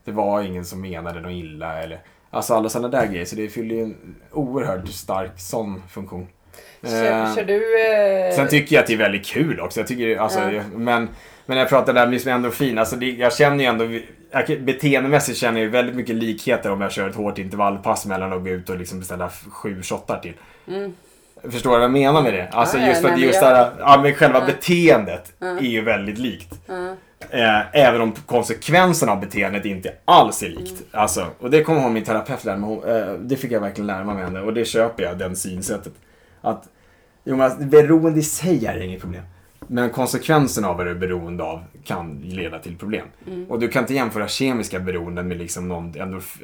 [0.05, 1.83] Det var ingen som menade något illa.
[1.83, 1.99] Eller,
[2.29, 3.25] alltså alla sådana där grejer.
[3.25, 6.27] Så det fyller ju en oerhört stark sån funktion.
[6.83, 7.81] Kör, Eh, kör du...
[8.29, 9.79] Eh, Sen tycker jag att det är väldigt kul också.
[9.79, 10.51] Jag tycker, alltså, Ja.
[10.51, 11.01] jag, men,
[11.45, 13.85] men när jag pratar där med endorfin, alltså det, jag känner ju ändå,
[14.59, 18.43] beteendemässigt känner jag ju väldigt mycket likheter om jag kör ett hårt intervallpass mellan att
[18.43, 20.33] gå ut och liksom beställa sju shottar till.
[20.67, 20.93] Mm.
[21.51, 22.47] Förstår du vad jag menar med det?
[22.51, 24.45] Alltså Ja, just för att men just jag- där, ja men själva Ja.
[24.45, 25.47] beteendet Ja.
[25.47, 26.59] är ju väldigt likt.
[27.29, 30.69] Eh, även om konsekvenserna av beteendet inte alls är likt.
[30.71, 30.83] Mm.
[30.91, 32.79] Alltså, och det kommer hon min terapeut lära mig.
[32.87, 35.93] Eh, det fick jag verkligen lära mig med henne och det köper jag, den synsättet.
[36.41, 36.63] Att,
[37.23, 39.23] jo, men alltså, beroende i sig är inget problem.
[39.73, 43.07] Men konsekvenserna av vad du är beroende av kan leda till problem.
[43.27, 43.45] Mm.
[43.51, 45.93] Och du kan inte jämföra kemiska beroenden med liksom någon,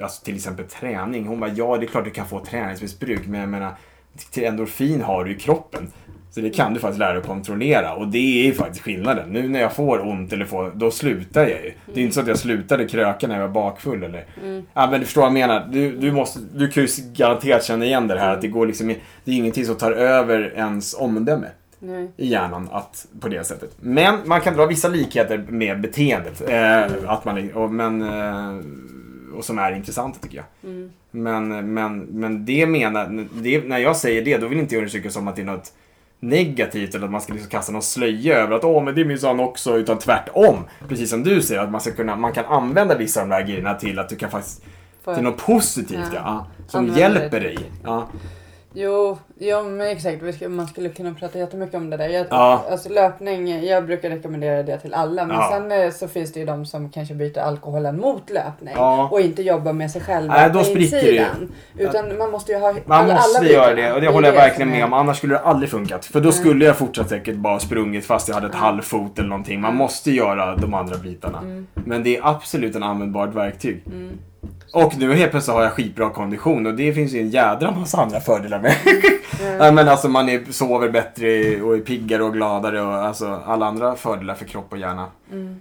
[0.01, 1.27] alltså till exempel träning.
[1.27, 3.71] Hon bara, ja det är klart du kan få träningsmissbruk men jag menar,
[4.31, 5.91] till endorfin har du i kroppen.
[6.31, 9.29] Så det kan du faktiskt lära dig att kontrollera och det är ju faktiskt skillnaden.
[9.29, 11.73] Nu när jag får ont eller får, då slutar jag ju.
[11.93, 14.25] Det är inte så att jag slutade kröka när jag var bakfull eller.
[14.73, 15.67] Ja men du förstår vad jag menar.
[15.71, 18.87] Du, du, måste, du kan ju garanterat känna igen det här att det går liksom,
[19.23, 21.47] det är ingenting som tar över ens omdöme
[21.79, 22.11] Nej.
[22.17, 23.75] i hjärnan att, på det sättet.
[23.79, 26.49] Men man kan dra vissa likheter med beteendet.
[26.49, 28.59] Eh, att man, och, men, eh,
[29.37, 30.71] och som är intressanta tycker jag.
[30.71, 30.91] Mm.
[31.11, 35.09] Men, men, men det menar, det, när jag säger det då vill inte jag undersöka
[35.09, 35.73] som att det är något
[36.19, 39.05] negativt eller att man ska liksom kasta någon slöja över att åh men det är
[39.05, 40.57] minsann också utan tvärtom.
[40.87, 43.43] Precis som du säger att man ska kunna, man kan använda vissa av de här
[43.43, 44.63] grejerna till att du kan faktiskt
[45.15, 46.19] till något positivt Ja.
[46.23, 46.47] ja.
[46.67, 47.47] Som Använda hjälper det.
[47.47, 47.57] dig.
[47.83, 48.07] Ja.
[48.79, 50.21] Jo, ja, men exakt.
[50.49, 52.09] Man skulle kunna prata jättemycket om det där.
[52.09, 52.65] Jag, Ja.
[52.71, 55.25] Alltså löpning, jag brukar rekommendera det till alla.
[55.25, 55.49] Men Ja.
[55.51, 58.73] sen eh, så finns det ju de som kanske byter alkoholen mot löpning.
[58.75, 59.07] Ja.
[59.11, 61.17] Och inte jobbar med sig själva Nej, då spricker det ju.
[61.17, 61.51] insidan.
[61.77, 64.35] Utan man måste ju ha Man alla, måste alla göra det och det håller jag
[64.35, 64.93] verkligen med om.
[64.93, 66.05] Annars skulle det aldrig funkat.
[66.05, 68.59] För då skulle jag fortsatt säkert bara sprungit fast jag hade ett Ja.
[68.59, 69.61] halvfot eller någonting.
[69.61, 71.37] Man måste göra de andra bitarna.
[71.39, 73.83] Mm, Men det är absolut en användbart verktyg.
[73.85, 74.17] mm.
[74.73, 78.01] Och nu helt plötsligt har jag skitbra kondition och det finns ju en jädra massa
[78.01, 78.75] andra fördelar med.
[79.59, 83.65] Nej, men alltså man är, sover bättre och är piggare och gladare och alltså alla
[83.65, 85.05] andra fördelar för kropp och hjärna.
[85.31, 85.59] Mm.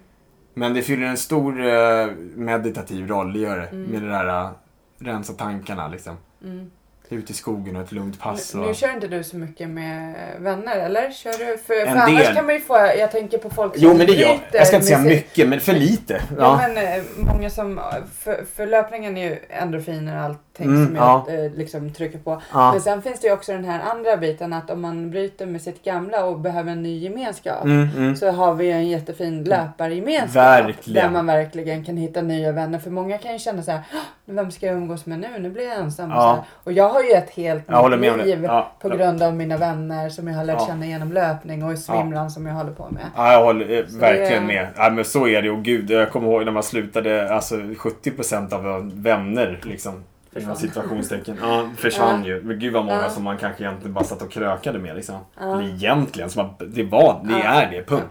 [0.55, 3.67] Men det fyller en stor eh, meditativ roll, det gör det.
[3.67, 3.83] Mm.
[3.83, 4.51] Med det där uh,
[4.99, 6.17] rensa tankarna liksom.
[6.45, 6.71] Mm.
[7.09, 8.55] Ut i skogen och ett lugnt pass.
[8.55, 8.67] Nu, Och...
[8.67, 11.11] nu kör inte du så mycket med vänner, eller?
[11.11, 11.59] Kör du?
[11.59, 12.35] För, En för annars del.
[12.35, 14.67] kan man ju få, jag tänker på folk som Jo men det gör jag.
[14.67, 16.21] ska inte säga mycket, men för lite.
[16.31, 16.37] Ja.
[16.39, 16.69] Ja.
[16.69, 17.81] men eh, många som,
[18.19, 21.25] för, för löpningen är ju endorfiner och allting Mm, som ja.
[21.29, 22.43] jag eh, liksom trycker på.
[22.53, 22.73] Ja.
[22.73, 25.63] Men sen finns det ju också den här andra biten att om man bryter med
[25.63, 27.65] sitt gamla och behöver en ny gemenskap.
[27.65, 28.17] Mm, mm.
[28.17, 30.35] Så har vi en jättefin löpargemenskap.
[30.37, 31.03] Verkligen.
[31.05, 32.79] Där man verkligen kan hitta nya vänner.
[32.79, 35.29] För många kan ju känna så här, "Åh, vem ska jag umgås med nu?
[35.39, 36.11] Nu blir jag ensam.
[36.13, 36.43] Och, så här.
[36.65, 38.73] och jag har ju ett helt Jag håller med om nytt liv Ja.
[38.81, 40.67] på grund av mina vänner som jag har lärt Ja.
[40.67, 43.03] känna genom löpning och i swimrun som jag håller på med.
[43.17, 44.69] Ja, jag håller eh, Så verkligen det- med.
[44.77, 45.51] Ja, men så är det.
[45.51, 50.05] Och gud, jag kommer ihåg när man slutade, alltså 70% av vänner liksom.
[50.33, 50.57] Försvann.
[50.57, 51.37] situationstecken.
[51.43, 52.43] Ja, försvann ju.
[52.43, 53.09] Men gud vad många Ja.
[53.11, 55.15] som man kanske egentligen bara satt och krökade med liksom.
[55.41, 55.53] Ja.
[55.61, 57.45] Eller egentligen, som man, det var, det Ja.
[57.63, 58.05] är det, punkt.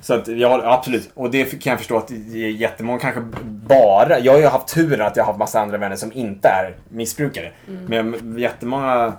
[0.00, 1.10] Så att jag, absolut.
[1.14, 2.10] Och det kan jag förstå att
[2.58, 3.20] jättemånga kanske
[3.68, 6.48] bara, jag har ju haft turen att jag har haft massa andra vänner som inte
[6.48, 7.52] är missbrukare.
[7.86, 9.12] Men jättemånga,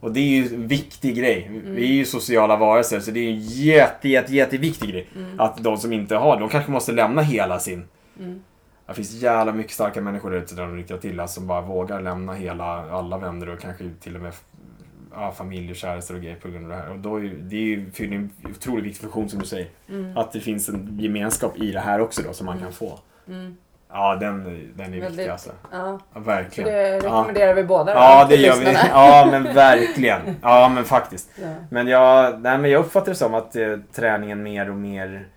[0.00, 1.50] och det är ju en viktig grej.
[1.64, 5.08] Vi är ju sociala varelser så det är en jätte, jätte, jätteviktig grej.
[5.38, 7.84] Att de som inte har de kanske måste lämna hela sin
[8.86, 11.60] det finns jävla mycket starka människor där ute där de riktar till alltså, som bara
[11.60, 14.32] vågar lämna hela, alla vänner och kanske till och med
[15.16, 16.90] ja, familj och kärlekar och grejer på grund av det här.
[16.90, 19.68] Och då är, det är ju fyller en otroligt viktig funktion som du säger.
[20.16, 22.98] Att det finns en gemenskap i det här också då som man kan få.
[23.96, 24.44] Ja, den,
[24.76, 25.50] den är viktig Väldigt- alltså.
[25.72, 26.70] Ja, Ja, så verkligen.
[26.72, 28.72] det rekommenderar vi båda Ja, det gör vi.
[28.90, 30.20] Ja, men verkligen.
[30.42, 31.30] Ja, men faktiskt.
[31.42, 31.54] Ja.
[31.70, 35.28] Men jag, nej, men jag uppfattar det som att eh, träningen mer och mer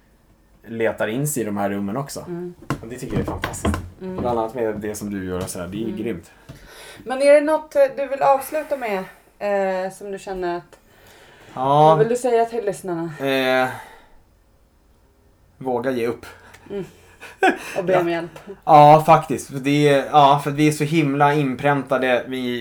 [0.67, 2.19] letar in sig i de här rummen också.
[2.27, 2.53] Mm.
[2.81, 3.77] Och det tycker jag är fantastiskt.
[3.99, 5.67] Bland annat med det som du gör och så här.
[5.67, 5.97] Det är Mm.
[5.97, 6.31] grymt.
[7.05, 9.03] Men är det något eh, du vill avsluta med
[9.39, 10.79] eh, som du känner att...
[11.53, 13.69] Vad Ja, vill du säga till lyssnarna eh,
[15.57, 16.25] våga ge upp.
[17.77, 18.39] och be om hjälp?
[18.65, 19.49] Ja, faktiskt.
[19.49, 22.59] För det är, ja, för vi är så himla inpräntade vi,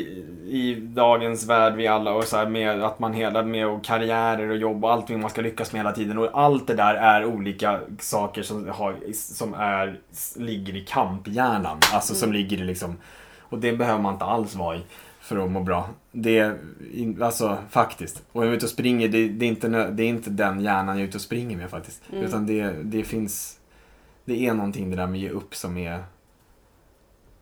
[0.48, 2.12] i dagens värld, vi alla.
[2.12, 5.40] Och så med att man hela med och karriärer och jobb och allting man ska
[5.40, 6.18] lyckas med hela tiden.
[6.18, 10.00] Och allt det där är olika saker som, har, som är,
[10.36, 11.78] ligger i kamphjärnan.
[11.92, 12.96] Alltså som ligger i liksom...
[13.48, 14.80] Och det behöver man inte alls vara i
[15.26, 15.88] för att må bra.
[16.12, 16.58] Det är,
[17.20, 18.22] alltså faktiskt.
[18.32, 20.96] Och jag är ute och springer, det, det, är inte, det är inte den hjärnan
[20.96, 22.02] jag är ute och springer med faktiskt.
[22.12, 23.60] Utan det, det finns
[24.26, 26.04] det är någonting det där med att ge upp som är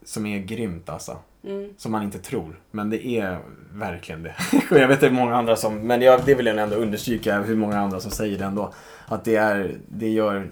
[0.04, 1.18] som är grymt alltså.
[1.44, 1.70] Mm.
[1.76, 2.60] Som man inte tror.
[2.70, 3.38] Men det är
[3.72, 4.34] verkligen det.
[4.70, 6.76] Och jag vet att det är många andra som, men jag, det vill jag ändå
[6.76, 8.72] understryka hur många andra som säger det ändå.
[9.06, 10.50] Att det är, det gör,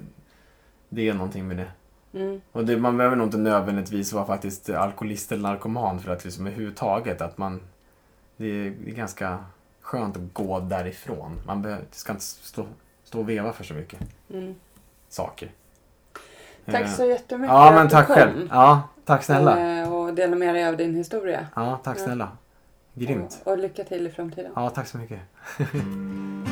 [0.88, 1.68] det är någonting med det.
[2.14, 2.40] Mm.
[2.52, 6.46] Och det, man behöver nog inte nödvändigtvis vara faktiskt alkoholist eller narkoman för att liksom
[6.46, 7.60] överhuvudtaget att man,
[8.36, 9.38] det är, det är ganska
[9.80, 11.40] skönt att gå därifrån.
[11.46, 12.66] Man behöver, ska inte stå,
[13.04, 14.00] stå och veva för så mycket
[14.30, 14.54] Mm.
[15.08, 15.50] saker.
[16.66, 18.16] Tack Eh, så jättemycket Ja, men att du tack kom.
[18.16, 18.48] själv.
[18.50, 19.80] Ja, tack snälla.
[19.82, 21.46] Eh, Och dela med dig av din historia.
[21.56, 22.28] Ja, tack snälla.
[22.94, 23.40] Grymt.
[23.44, 24.52] Och, och lycka till i framtiden.
[24.56, 25.20] Ja, tack så mycket.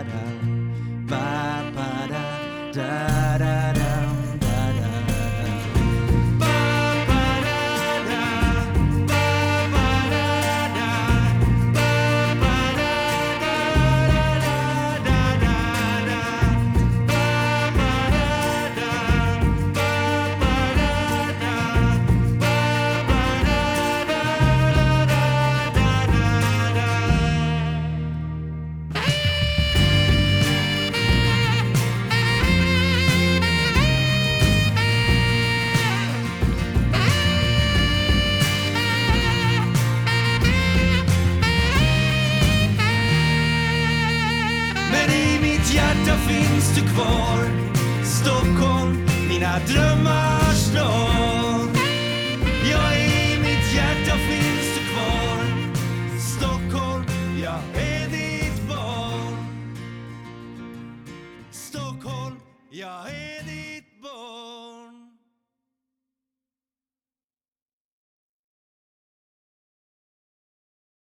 [49.67, 50.20] Mina